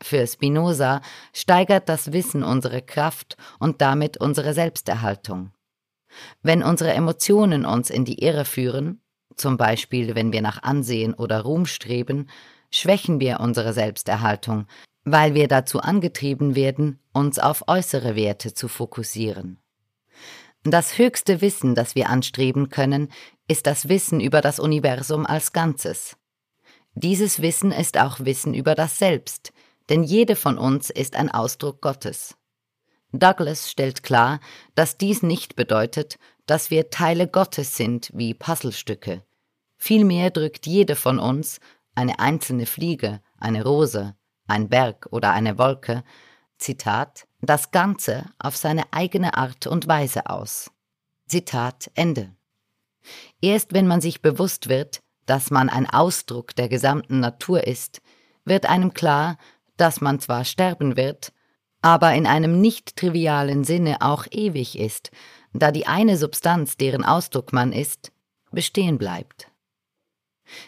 Für 0.01 0.25
Spinoza 0.25 1.01
steigert 1.33 1.87
das 1.87 2.11
Wissen 2.11 2.43
unsere 2.43 2.81
Kraft 2.81 3.37
und 3.59 3.81
damit 3.81 4.17
unsere 4.17 4.53
Selbsterhaltung. 4.53 5.51
Wenn 6.41 6.63
unsere 6.63 6.91
Emotionen 6.91 7.65
uns 7.65 7.89
in 7.89 8.03
die 8.03 8.21
Irre 8.21 8.45
führen, 8.45 9.01
zum 9.35 9.57
Beispiel 9.57 10.15
wenn 10.15 10.33
wir 10.33 10.41
nach 10.41 10.63
Ansehen 10.63 11.13
oder 11.13 11.41
Ruhm 11.41 11.65
streben, 11.65 12.29
schwächen 12.71 13.19
wir 13.19 13.39
unsere 13.39 13.73
Selbsterhaltung, 13.73 14.65
weil 15.03 15.33
wir 15.35 15.47
dazu 15.47 15.79
angetrieben 15.79 16.55
werden, 16.55 16.99
uns 17.13 17.39
auf 17.39 17.67
äußere 17.67 18.15
Werte 18.15 18.53
zu 18.53 18.67
fokussieren. 18.67 19.60
Das 20.63 20.99
höchste 20.99 21.41
Wissen, 21.41 21.73
das 21.73 21.95
wir 21.95 22.09
anstreben 22.09 22.69
können, 22.69 23.11
ist 23.47 23.65
das 23.65 23.89
Wissen 23.89 24.19
über 24.19 24.41
das 24.41 24.59
Universum 24.59 25.25
als 25.25 25.53
Ganzes. 25.53 26.17
Dieses 26.93 27.41
Wissen 27.41 27.71
ist 27.71 27.97
auch 27.97 28.19
Wissen 28.19 28.53
über 28.53 28.75
das 28.75 28.99
Selbst, 28.99 29.53
denn 29.89 30.03
jede 30.03 30.35
von 30.35 30.59
uns 30.59 30.91
ist 30.91 31.15
ein 31.15 31.31
Ausdruck 31.31 31.81
Gottes. 31.81 32.35
Douglas 33.11 33.71
stellt 33.71 34.03
klar, 34.03 34.39
dass 34.75 34.97
dies 34.97 35.23
nicht 35.23 35.55
bedeutet, 35.55 36.19
dass 36.45 36.69
wir 36.69 36.91
Teile 36.91 37.27
Gottes 37.27 37.75
sind 37.75 38.11
wie 38.13 38.35
Puzzlestücke. 38.35 39.23
Vielmehr 39.77 40.29
drückt 40.29 40.67
jede 40.67 40.95
von 40.95 41.17
uns, 41.17 41.59
eine 41.95 42.19
einzelne 42.19 42.67
Fliege, 42.67 43.21
eine 43.37 43.63
Rose, 43.63 44.15
ein 44.47 44.69
Berg 44.69 45.07
oder 45.09 45.31
eine 45.31 45.57
Wolke, 45.57 46.03
Zitat, 46.61 47.27
das 47.41 47.71
Ganze 47.71 48.25
auf 48.37 48.55
seine 48.55 48.93
eigene 48.93 49.35
Art 49.35 49.65
und 49.65 49.87
Weise 49.87 50.29
aus. 50.29 50.71
Zitat 51.27 51.89
Ende. 51.95 52.35
Erst 53.41 53.73
wenn 53.73 53.87
man 53.87 53.99
sich 53.99 54.21
bewusst 54.21 54.69
wird, 54.69 55.01
dass 55.25 55.49
man 55.49 55.69
ein 55.69 55.89
Ausdruck 55.89 56.55
der 56.55 56.69
gesamten 56.69 57.19
Natur 57.19 57.65
ist, 57.65 58.01
wird 58.45 58.67
einem 58.67 58.93
klar, 58.93 59.37
dass 59.75 60.01
man 60.01 60.19
zwar 60.19 60.45
sterben 60.45 60.97
wird, 60.97 61.33
aber 61.81 62.13
in 62.13 62.27
einem 62.27 62.61
nicht 62.61 62.95
trivialen 62.95 63.63
Sinne 63.63 64.01
auch 64.01 64.27
ewig 64.29 64.77
ist, 64.77 65.09
da 65.53 65.71
die 65.71 65.87
eine 65.87 66.15
Substanz, 66.15 66.77
deren 66.77 67.03
Ausdruck 67.03 67.53
man 67.53 67.73
ist, 67.73 68.11
bestehen 68.51 68.99
bleibt. 68.99 69.47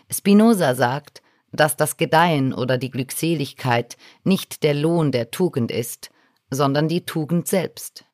Spinoza 0.09 0.73
sagt, 0.73 1.21
dass 1.53 1.77
das 1.77 1.97
Gedeihen 1.97 2.53
oder 2.53 2.77
die 2.77 2.91
Glückseligkeit 2.91 3.95
nicht 4.23 4.63
der 4.63 4.73
Lohn 4.73 5.11
der 5.11 5.31
Tugend 5.31 5.71
ist, 5.71 6.09
sondern 6.49 6.87
die 6.87 7.05
Tugend 7.05 7.47
selbst. 7.47 8.05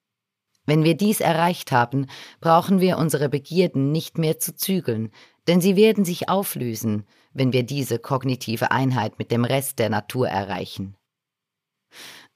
Wenn 0.66 0.84
wir 0.84 0.96
dies 0.96 1.20
erreicht 1.20 1.72
haben, 1.72 2.06
brauchen 2.42 2.80
wir 2.80 3.00
unsere 3.00 3.28
Begierden 3.28 3.92
nicht 3.92 4.20
mehr 4.20 4.40
zu 4.40 4.56
zügeln, 4.56 5.12
denn 5.48 5.62
sie 5.62 5.76
werden 5.76 6.06
sich 6.06 6.30
auflösen, 6.30 7.08
wenn 7.34 7.54
wir 7.54 7.64
diese 7.64 7.98
kognitive 7.98 8.72
Einheit 8.72 9.18
mit 9.18 9.32
dem 9.32 9.46
Rest 9.46 9.80
der 9.80 9.90
Natur 9.90 10.30
erreichen. 10.30 10.96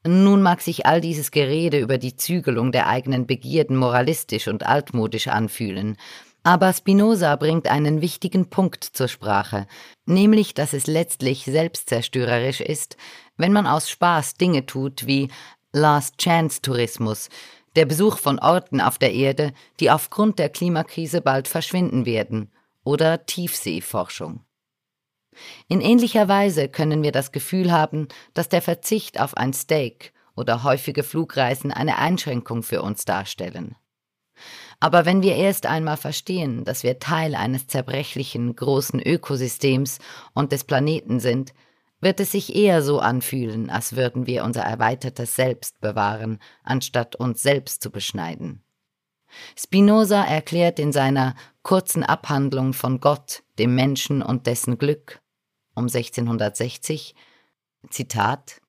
Nun 0.06 0.42
mag 0.42 0.62
sich 0.62 0.86
all 0.86 1.00
dieses 1.00 1.32
Gerede 1.32 1.80
über 1.80 1.98
die 1.98 2.16
Zügelung 2.16 2.72
der 2.72 2.88
eigenen 2.88 3.26
Begierden 3.26 3.78
moralistisch 3.78 4.48
und 4.48 4.66
altmodisch 4.66 5.28
anfühlen, 5.28 5.98
aber 6.44 6.74
Spinoza 6.74 7.36
bringt 7.38 7.68
einen 7.68 8.02
wichtigen 8.02 8.50
Punkt 8.50 8.84
zur 8.84 9.08
Sprache, 9.08 9.66
nämlich 10.06 10.54
dass 10.54 10.74
es 10.74 10.88
letztlich 10.88 11.46
selbstzerstörerisch 11.46 12.62
ist, 12.62 12.98
wenn 13.38 13.54
man 13.54 13.66
aus 13.66 13.90
Spaß 13.90 14.36
Dinge 14.36 14.66
tut 14.66 15.08
wie 15.08 15.30
Last 15.72 16.18
Chance 16.18 16.62
Tourismus, 16.62 17.30
der 17.76 17.86
Besuch 17.86 18.18
von 18.18 18.40
Orten 18.40 18.82
auf 18.82 19.00
der 19.00 19.14
Erde, 19.14 19.54
die 19.80 19.90
aufgrund 19.90 20.38
der 20.38 20.50
Klimakrise 20.50 21.22
bald 21.22 21.48
verschwinden 21.48 22.06
werden, 22.06 22.52
oder 22.84 23.26
Tiefseeforschung. 23.26 24.44
In 25.68 25.82
ähnlicher 25.82 26.28
Weise 26.28 26.68
können 26.68 27.02
wir 27.02 27.12
das 27.12 27.32
Gefühl 27.32 27.72
haben, 27.72 28.08
dass 28.34 28.50
der 28.50 28.62
Verzicht 28.62 29.20
auf 29.20 29.36
ein 29.38 29.54
Steak 29.54 30.14
oder 30.36 30.64
häufige 30.64 31.04
Flugreisen 31.04 31.72
eine 31.72 31.98
Einschränkung 31.98 32.62
für 32.62 32.82
uns 32.82 33.06
darstellen. 33.06 33.76
Aber 34.80 35.06
wenn 35.06 35.22
wir 35.22 35.36
erst 35.36 35.66
einmal 35.66 35.98
verstehen, 35.98 36.64
dass 36.64 36.84
wir 36.84 37.00
Teil 37.00 37.36
eines 37.36 37.68
zerbrechlichen, 37.68 38.56
großen 38.56 39.00
Ökosystems 39.00 40.00
und 40.34 40.52
des 40.52 40.64
Planeten 40.64 41.20
sind, 41.20 41.54
wird 42.02 42.20
es 42.20 42.32
sich 42.32 42.56
eher 42.56 42.82
so 42.82 43.00
anfühlen, 43.00 43.70
als 43.70 43.96
würden 43.96 44.28
wir 44.28 44.44
unser 44.44 44.62
erweitertes 44.62 45.36
Selbst 45.36 45.80
bewahren, 45.80 46.40
anstatt 46.64 47.16
uns 47.16 47.42
selbst 47.42 47.82
zu 47.82 47.92
beschneiden. 47.92 48.62
Spinoza 49.58 50.24
erklärt 50.24 50.80
in 50.80 50.92
seiner 50.92 51.36
kurzen 51.64 52.04
Abhandlung 52.04 52.74
von 52.74 53.00
Gott, 53.00 53.44
dem 53.58 53.74
Menschen 53.74 54.22
und 54.22 54.48
dessen 54.48 54.78
Glück 54.78 55.22
um 55.76 55.86
1660, 55.86 57.16
Zitat, 57.90 58.62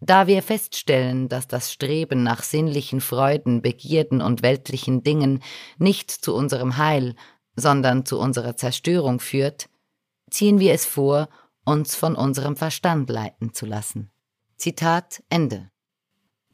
da 0.00 0.26
wir 0.26 0.42
feststellen, 0.42 1.28
dass 1.28 1.46
das 1.46 1.72
Streben 1.72 2.22
nach 2.22 2.42
sinnlichen 2.42 3.00
Freuden, 3.00 3.62
Begierden 3.62 4.22
und 4.22 4.42
weltlichen 4.42 5.02
Dingen 5.02 5.42
nicht 5.78 6.10
zu 6.10 6.34
unserem 6.34 6.78
Heil, 6.78 7.14
sondern 7.54 8.06
zu 8.06 8.18
unserer 8.18 8.56
Zerstörung 8.56 9.20
führt, 9.20 9.68
ziehen 10.30 10.58
wir 10.58 10.72
es 10.72 10.86
vor, 10.86 11.28
uns 11.64 11.94
von 11.94 12.16
unserem 12.16 12.56
Verstand 12.56 13.10
leiten 13.10 13.52
zu 13.52 13.66
lassen. 13.66 14.10
Zitat 14.56 15.22
Ende. 15.28 15.70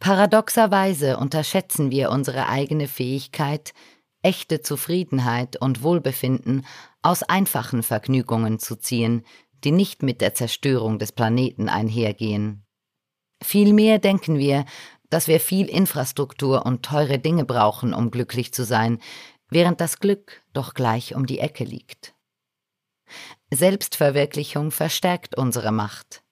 Paradoxerweise 0.00 1.16
unterschätzen 1.16 1.90
wir 1.90 2.10
unsere 2.10 2.48
eigene 2.48 2.88
Fähigkeit, 2.88 3.72
echte 4.22 4.60
Zufriedenheit 4.60 5.56
und 5.60 5.82
Wohlbefinden 5.82 6.66
aus 7.02 7.22
einfachen 7.22 7.82
Vergnügungen 7.82 8.58
zu 8.58 8.76
ziehen, 8.76 9.24
die 9.64 9.70
nicht 9.70 10.02
mit 10.02 10.20
der 10.20 10.34
Zerstörung 10.34 10.98
des 10.98 11.12
Planeten 11.12 11.68
einhergehen. 11.68 12.65
Vielmehr 13.42 13.98
denken 13.98 14.38
wir, 14.38 14.64
dass 15.10 15.28
wir 15.28 15.40
viel 15.40 15.66
Infrastruktur 15.68 16.66
und 16.66 16.84
teure 16.84 17.18
Dinge 17.18 17.44
brauchen, 17.44 17.94
um 17.94 18.10
glücklich 18.10 18.52
zu 18.52 18.64
sein, 18.64 18.98
während 19.50 19.80
das 19.80 20.00
Glück 20.00 20.42
doch 20.52 20.74
gleich 20.74 21.14
um 21.14 21.26
die 21.26 21.38
Ecke 21.38 21.64
liegt. 21.64 22.14
Selbstverwirklichung 23.52 24.70
verstärkt 24.70 25.36
unsere 25.36 25.70
Macht. 25.70 26.22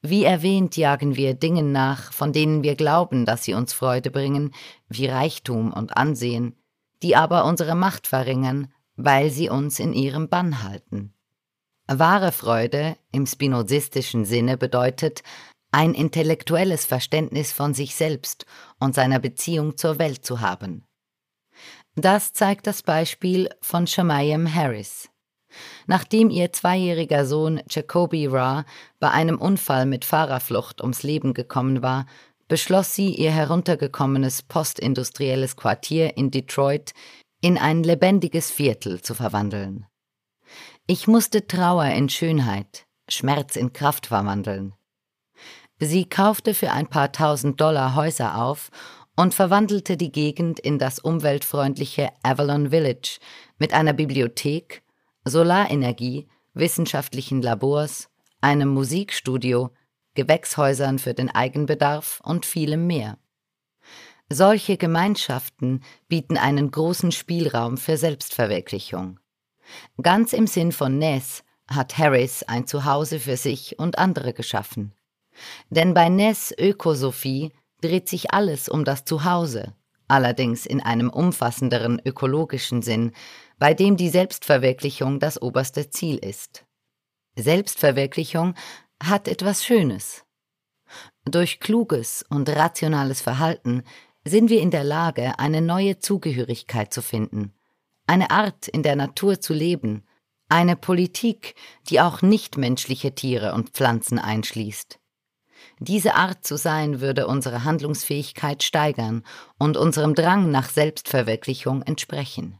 Wie 0.00 0.24
erwähnt, 0.24 0.76
jagen 0.76 1.16
wir 1.16 1.34
Dingen 1.34 1.72
nach, 1.72 2.12
von 2.12 2.32
denen 2.32 2.62
wir 2.62 2.74
glauben, 2.74 3.24
dass 3.24 3.44
sie 3.44 3.54
uns 3.54 3.72
Freude 3.72 4.10
bringen, 4.10 4.52
wie 4.88 5.06
Reichtum 5.06 5.72
und 5.72 5.96
Ansehen, 5.96 6.56
die 7.02 7.16
aber 7.16 7.44
unsere 7.44 7.74
Macht 7.74 8.06
verringern, 8.06 8.72
weil 8.96 9.30
sie 9.30 9.48
uns 9.48 9.78
in 9.78 9.92
ihrem 9.92 10.28
Bann 10.28 10.62
halten. 10.62 11.14
Wahre 11.86 12.32
Freude 12.32 12.96
im 13.12 13.26
spinozistischen 13.26 14.24
Sinne 14.24 14.56
bedeutet, 14.56 15.22
ein 15.72 15.94
intellektuelles 15.94 16.86
Verständnis 16.86 17.50
von 17.50 17.74
sich 17.74 17.94
selbst 17.94 18.46
und 18.78 18.94
seiner 18.94 19.18
Beziehung 19.18 19.76
zur 19.76 19.98
Welt 19.98 20.24
zu 20.24 20.40
haben. 20.40 20.84
Das 21.96 22.32
zeigt 22.32 22.66
das 22.66 22.82
Beispiel 22.82 23.50
von 23.60 23.86
Shemayim 23.86 24.54
Harris. 24.54 25.08
Nachdem 25.86 26.30
ihr 26.30 26.52
zweijähriger 26.52 27.26
Sohn 27.26 27.60
Jacoby 27.68 28.26
Ra 28.26 28.64
bei 29.00 29.10
einem 29.10 29.38
Unfall 29.38 29.84
mit 29.84 30.04
Fahrerflucht 30.04 30.80
ums 30.80 31.02
Leben 31.02 31.34
gekommen 31.34 31.82
war, 31.82 32.06
beschloss 32.48 32.94
sie, 32.94 33.14
ihr 33.14 33.32
heruntergekommenes 33.32 34.42
postindustrielles 34.42 35.56
Quartier 35.56 36.16
in 36.16 36.30
Detroit 36.30 36.92
in 37.42 37.58
ein 37.58 37.82
lebendiges 37.82 38.50
Viertel 38.50 39.02
zu 39.02 39.14
verwandeln. 39.14 39.86
Ich 40.86 41.06
musste 41.06 41.46
Trauer 41.46 41.86
in 41.86 42.08
Schönheit, 42.08 42.86
Schmerz 43.08 43.56
in 43.56 43.72
Kraft 43.72 44.06
verwandeln. 44.06 44.74
Sie 45.84 46.04
kaufte 46.04 46.54
für 46.54 46.70
ein 46.70 46.86
paar 46.86 47.10
tausend 47.10 47.60
Dollar 47.60 47.96
Häuser 47.96 48.40
auf 48.40 48.70
und 49.16 49.34
verwandelte 49.34 49.96
die 49.96 50.12
Gegend 50.12 50.60
in 50.60 50.78
das 50.78 51.00
umweltfreundliche 51.00 52.10
Avalon 52.22 52.70
Village 52.70 53.18
mit 53.58 53.74
einer 53.74 53.92
Bibliothek, 53.92 54.84
Solarenergie 55.24 56.28
wissenschaftlichen 56.54 57.42
Labors, 57.42 58.08
einem 58.40 58.68
Musikstudio, 58.68 59.70
Gewächshäusern 60.14 61.00
für 61.00 61.14
den 61.14 61.30
Eigenbedarf 61.30 62.20
und 62.22 62.46
vielem 62.46 62.86
mehr. 62.86 63.18
Solche 64.28 64.76
Gemeinschaften 64.76 65.82
bieten 66.06 66.38
einen 66.38 66.70
großen 66.70 67.10
Spielraum 67.10 67.76
für 67.76 67.96
Selbstverwirklichung. 67.96 69.18
Ganz 70.00 70.32
im 70.32 70.46
Sinn 70.46 70.70
von 70.70 70.98
Ness 70.98 71.42
hat 71.66 71.98
Harris 71.98 72.44
ein 72.44 72.68
Zuhause 72.68 73.18
für 73.18 73.36
sich 73.36 73.80
und 73.80 73.98
andere 73.98 74.32
geschaffen. 74.32 74.94
Denn 75.70 75.94
bei 75.94 76.08
Ness 76.08 76.54
Ökosophie 76.58 77.52
dreht 77.80 78.08
sich 78.08 78.32
alles 78.32 78.68
um 78.68 78.84
das 78.84 79.04
Zuhause, 79.04 79.74
allerdings 80.08 80.66
in 80.66 80.80
einem 80.80 81.10
umfassenderen 81.10 82.00
ökologischen 82.04 82.82
Sinn, 82.82 83.12
bei 83.58 83.74
dem 83.74 83.96
die 83.96 84.08
Selbstverwirklichung 84.08 85.20
das 85.20 85.40
oberste 85.40 85.90
Ziel 85.90 86.18
ist. 86.18 86.64
Selbstverwirklichung 87.36 88.54
hat 89.02 89.28
etwas 89.28 89.64
Schönes. 89.64 90.24
Durch 91.24 91.60
kluges 91.60 92.24
und 92.28 92.48
rationales 92.48 93.20
Verhalten 93.20 93.84
sind 94.24 94.50
wir 94.50 94.60
in 94.60 94.70
der 94.70 94.84
Lage, 94.84 95.38
eine 95.38 95.60
neue 95.60 95.98
Zugehörigkeit 95.98 96.92
zu 96.92 97.02
finden, 97.02 97.52
eine 98.06 98.30
Art 98.30 98.68
in 98.68 98.82
der 98.82 98.96
Natur 98.96 99.40
zu 99.40 99.54
leben, 99.54 100.04
eine 100.48 100.76
Politik, 100.76 101.54
die 101.88 102.00
auch 102.00 102.20
nichtmenschliche 102.20 103.14
Tiere 103.14 103.54
und 103.54 103.70
Pflanzen 103.70 104.18
einschließt. 104.18 104.98
Diese 105.84 106.14
Art 106.14 106.46
zu 106.46 106.56
sein 106.56 107.00
würde 107.00 107.26
unsere 107.26 107.64
Handlungsfähigkeit 107.64 108.62
steigern 108.62 109.24
und 109.58 109.76
unserem 109.76 110.14
Drang 110.14 110.52
nach 110.52 110.70
Selbstverwirklichung 110.70 111.82
entsprechen. 111.82 112.56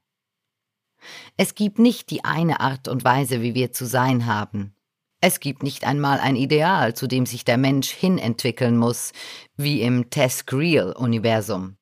Es 1.37 1.55
gibt 1.55 1.79
nicht 1.79 2.11
die 2.11 2.25
eine 2.25 2.59
Art 2.59 2.89
und 2.89 3.05
Weise, 3.05 3.41
wie 3.41 3.55
wir 3.55 3.73
zu 3.73 3.87
sein 3.87 4.27
haben. 4.27 4.75
Es 5.21 5.39
gibt 5.39 5.63
nicht 5.63 5.85
einmal 5.85 6.19
ein 6.19 6.35
Ideal, 6.35 6.95
zu 6.95 7.07
dem 7.07 7.25
sich 7.25 7.45
der 7.45 7.59
Mensch 7.59 7.91
hinentwickeln 7.91 8.77
muss, 8.77 9.13
wie 9.57 9.83
im 9.83 10.11
Tess 10.11 10.45
Greal-Universum. 10.47 11.77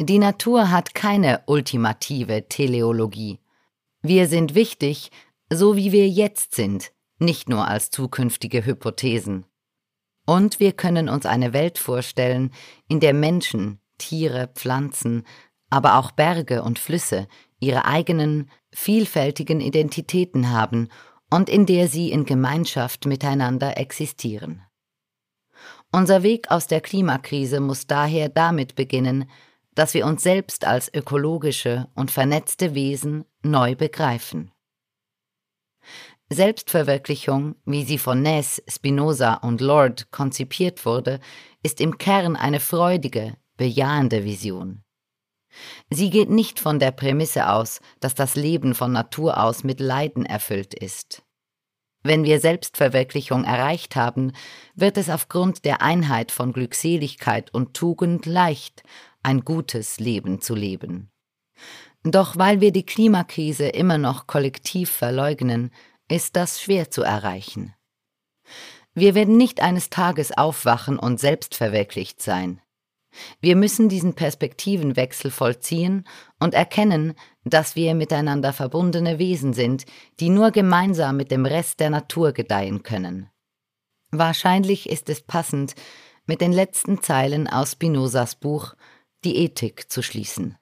Die 0.00 0.18
Natur 0.18 0.70
hat 0.70 0.94
keine 0.94 1.42
ultimative 1.44 2.48
Teleologie. 2.48 3.40
Wir 4.00 4.26
sind 4.26 4.54
wichtig, 4.54 5.10
so 5.52 5.76
wie 5.76 5.92
wir 5.92 6.08
jetzt 6.08 6.54
sind, 6.54 6.92
nicht 7.18 7.50
nur 7.50 7.68
als 7.68 7.90
zukünftige 7.90 8.64
Hypothesen. 8.64 9.44
Und 10.28 10.60
wir 10.60 10.72
können 10.72 11.08
uns 11.08 11.24
eine 11.24 11.54
Welt 11.54 11.78
vorstellen, 11.78 12.50
in 12.86 13.00
der 13.00 13.14
Menschen, 13.14 13.80
Tiere, 13.96 14.50
Pflanzen, 14.54 15.24
aber 15.70 15.96
auch 15.96 16.10
Berge 16.10 16.62
und 16.62 16.78
Flüsse 16.78 17.28
ihre 17.60 17.86
eigenen, 17.86 18.50
vielfältigen 18.70 19.62
Identitäten 19.62 20.50
haben 20.50 20.90
und 21.30 21.48
in 21.48 21.64
der 21.64 21.88
sie 21.88 22.12
in 22.12 22.26
Gemeinschaft 22.26 23.06
miteinander 23.06 23.78
existieren. 23.78 24.60
Unser 25.92 26.22
Weg 26.22 26.50
aus 26.50 26.66
der 26.66 26.82
Klimakrise 26.82 27.60
muss 27.60 27.86
daher 27.86 28.28
damit 28.28 28.74
beginnen, 28.74 29.30
dass 29.74 29.94
wir 29.94 30.04
uns 30.04 30.22
selbst 30.22 30.66
als 30.66 30.92
ökologische 30.92 31.88
und 31.94 32.10
vernetzte 32.10 32.74
Wesen 32.74 33.24
neu 33.42 33.76
begreifen. 33.76 34.52
Selbstverwirklichung, 36.30 37.54
wie 37.64 37.84
sie 37.84 37.96
von 37.96 38.20
Ness, 38.20 38.62
Spinoza 38.68 39.34
und 39.34 39.60
Lord 39.60 40.10
konzipiert 40.10 40.84
wurde, 40.84 41.20
ist 41.62 41.80
im 41.80 41.96
Kern 41.96 42.36
eine 42.36 42.60
freudige, 42.60 43.36
bejahende 43.56 44.24
Vision. 44.24 44.82
Sie 45.90 46.10
geht 46.10 46.28
nicht 46.28 46.60
von 46.60 46.78
der 46.78 46.90
Prämisse 46.90 47.48
aus, 47.50 47.80
dass 48.00 48.14
das 48.14 48.36
Leben 48.36 48.74
von 48.74 48.92
Natur 48.92 49.42
aus 49.42 49.64
mit 49.64 49.80
Leiden 49.80 50.26
erfüllt 50.26 50.74
ist. 50.74 51.22
Wenn 52.02 52.24
wir 52.24 52.40
Selbstverwirklichung 52.40 53.44
erreicht 53.44 53.96
haben, 53.96 54.32
wird 54.74 54.98
es 54.98 55.10
aufgrund 55.10 55.64
der 55.64 55.82
Einheit 55.82 56.30
von 56.30 56.52
Glückseligkeit 56.52 57.52
und 57.52 57.74
Tugend 57.74 58.26
leicht, 58.26 58.82
ein 59.22 59.44
gutes 59.44 59.98
Leben 59.98 60.40
zu 60.40 60.54
leben. 60.54 61.10
Doch 62.04 62.36
weil 62.36 62.60
wir 62.60 62.70
die 62.70 62.86
Klimakrise 62.86 63.68
immer 63.68 63.98
noch 63.98 64.26
kollektiv 64.26 64.90
verleugnen, 64.90 65.70
ist 66.08 66.36
das 66.36 66.60
schwer 66.60 66.90
zu 66.90 67.02
erreichen. 67.02 67.74
Wir 68.94 69.14
werden 69.14 69.36
nicht 69.36 69.60
eines 69.60 69.90
Tages 69.90 70.36
aufwachen 70.36 70.98
und 70.98 71.20
selbstverwirklicht 71.20 72.20
sein. 72.20 72.60
Wir 73.40 73.56
müssen 73.56 73.88
diesen 73.88 74.14
Perspektivenwechsel 74.14 75.30
vollziehen 75.30 76.06
und 76.38 76.54
erkennen, 76.54 77.14
dass 77.44 77.76
wir 77.76 77.94
miteinander 77.94 78.52
verbundene 78.52 79.18
Wesen 79.18 79.52
sind, 79.52 79.86
die 80.20 80.28
nur 80.28 80.50
gemeinsam 80.50 81.16
mit 81.16 81.30
dem 81.30 81.46
Rest 81.46 81.80
der 81.80 81.90
Natur 81.90 82.32
gedeihen 82.32 82.82
können. 82.82 83.30
Wahrscheinlich 84.10 84.88
ist 84.88 85.08
es 85.08 85.22
passend, 85.22 85.74
mit 86.26 86.40
den 86.40 86.52
letzten 86.52 87.02
Zeilen 87.02 87.46
aus 87.48 87.72
Spinozas 87.72 88.34
Buch 88.34 88.74
Die 89.24 89.36
Ethik 89.36 89.90
zu 89.90 90.02
schließen. 90.02 90.56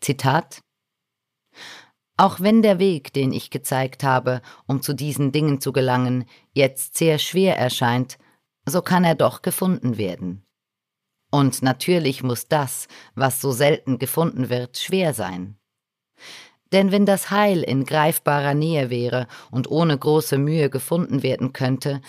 Zitat 0.00 0.60
Auch 2.20 2.40
wenn 2.40 2.62
der 2.62 2.80
Weg, 2.80 3.12
den 3.12 3.32
ich 3.32 3.48
gezeigt 3.48 4.02
habe, 4.02 4.42
um 4.66 4.82
zu 4.82 4.92
diesen 4.92 5.30
Dingen 5.30 5.60
zu 5.60 5.72
gelangen, 5.72 6.24
jetzt 6.52 6.96
sehr 6.96 7.18
schwer 7.18 7.56
erscheint, 7.56 8.18
so 8.66 8.82
kann 8.82 9.04
er 9.04 9.14
doch 9.14 9.40
gefunden 9.40 9.98
werden. 9.98 10.44
Und 11.30 11.62
natürlich 11.62 12.24
muss 12.24 12.48
das, 12.48 12.88
was 13.14 13.40
so 13.40 13.52
selten 13.52 14.00
gefunden 14.00 14.50
wird, 14.50 14.78
schwer 14.78 15.14
sein. 15.14 15.58
Denn 16.72 16.90
wenn 16.90 17.06
das 17.06 17.30
Heil 17.30 17.62
in 17.62 17.84
greifbarer 17.84 18.54
Nähe 18.54 18.90
wäre 18.90 19.28
und 19.52 19.70
ohne 19.70 19.96
große 19.96 20.38
Mühe 20.38 20.70
gefunden 20.70 21.22
werden 21.22 21.52
könnte, 21.52 22.00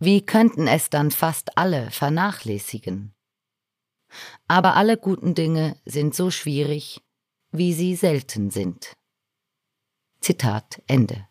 wie 0.00 0.26
könnten 0.26 0.66
es 0.66 0.90
dann 0.90 1.12
fast 1.12 1.56
alle 1.56 1.88
vernachlässigen? 1.92 3.14
Aber 4.48 4.74
alle 4.74 4.96
guten 4.96 5.36
Dinge 5.36 5.76
sind 5.84 6.16
so 6.16 6.32
schwierig, 6.32 7.00
wie 7.52 7.72
sie 7.72 7.94
selten 7.94 8.50
sind. 8.50 8.96
Zitat 10.22 10.80
Ende. 10.86 11.26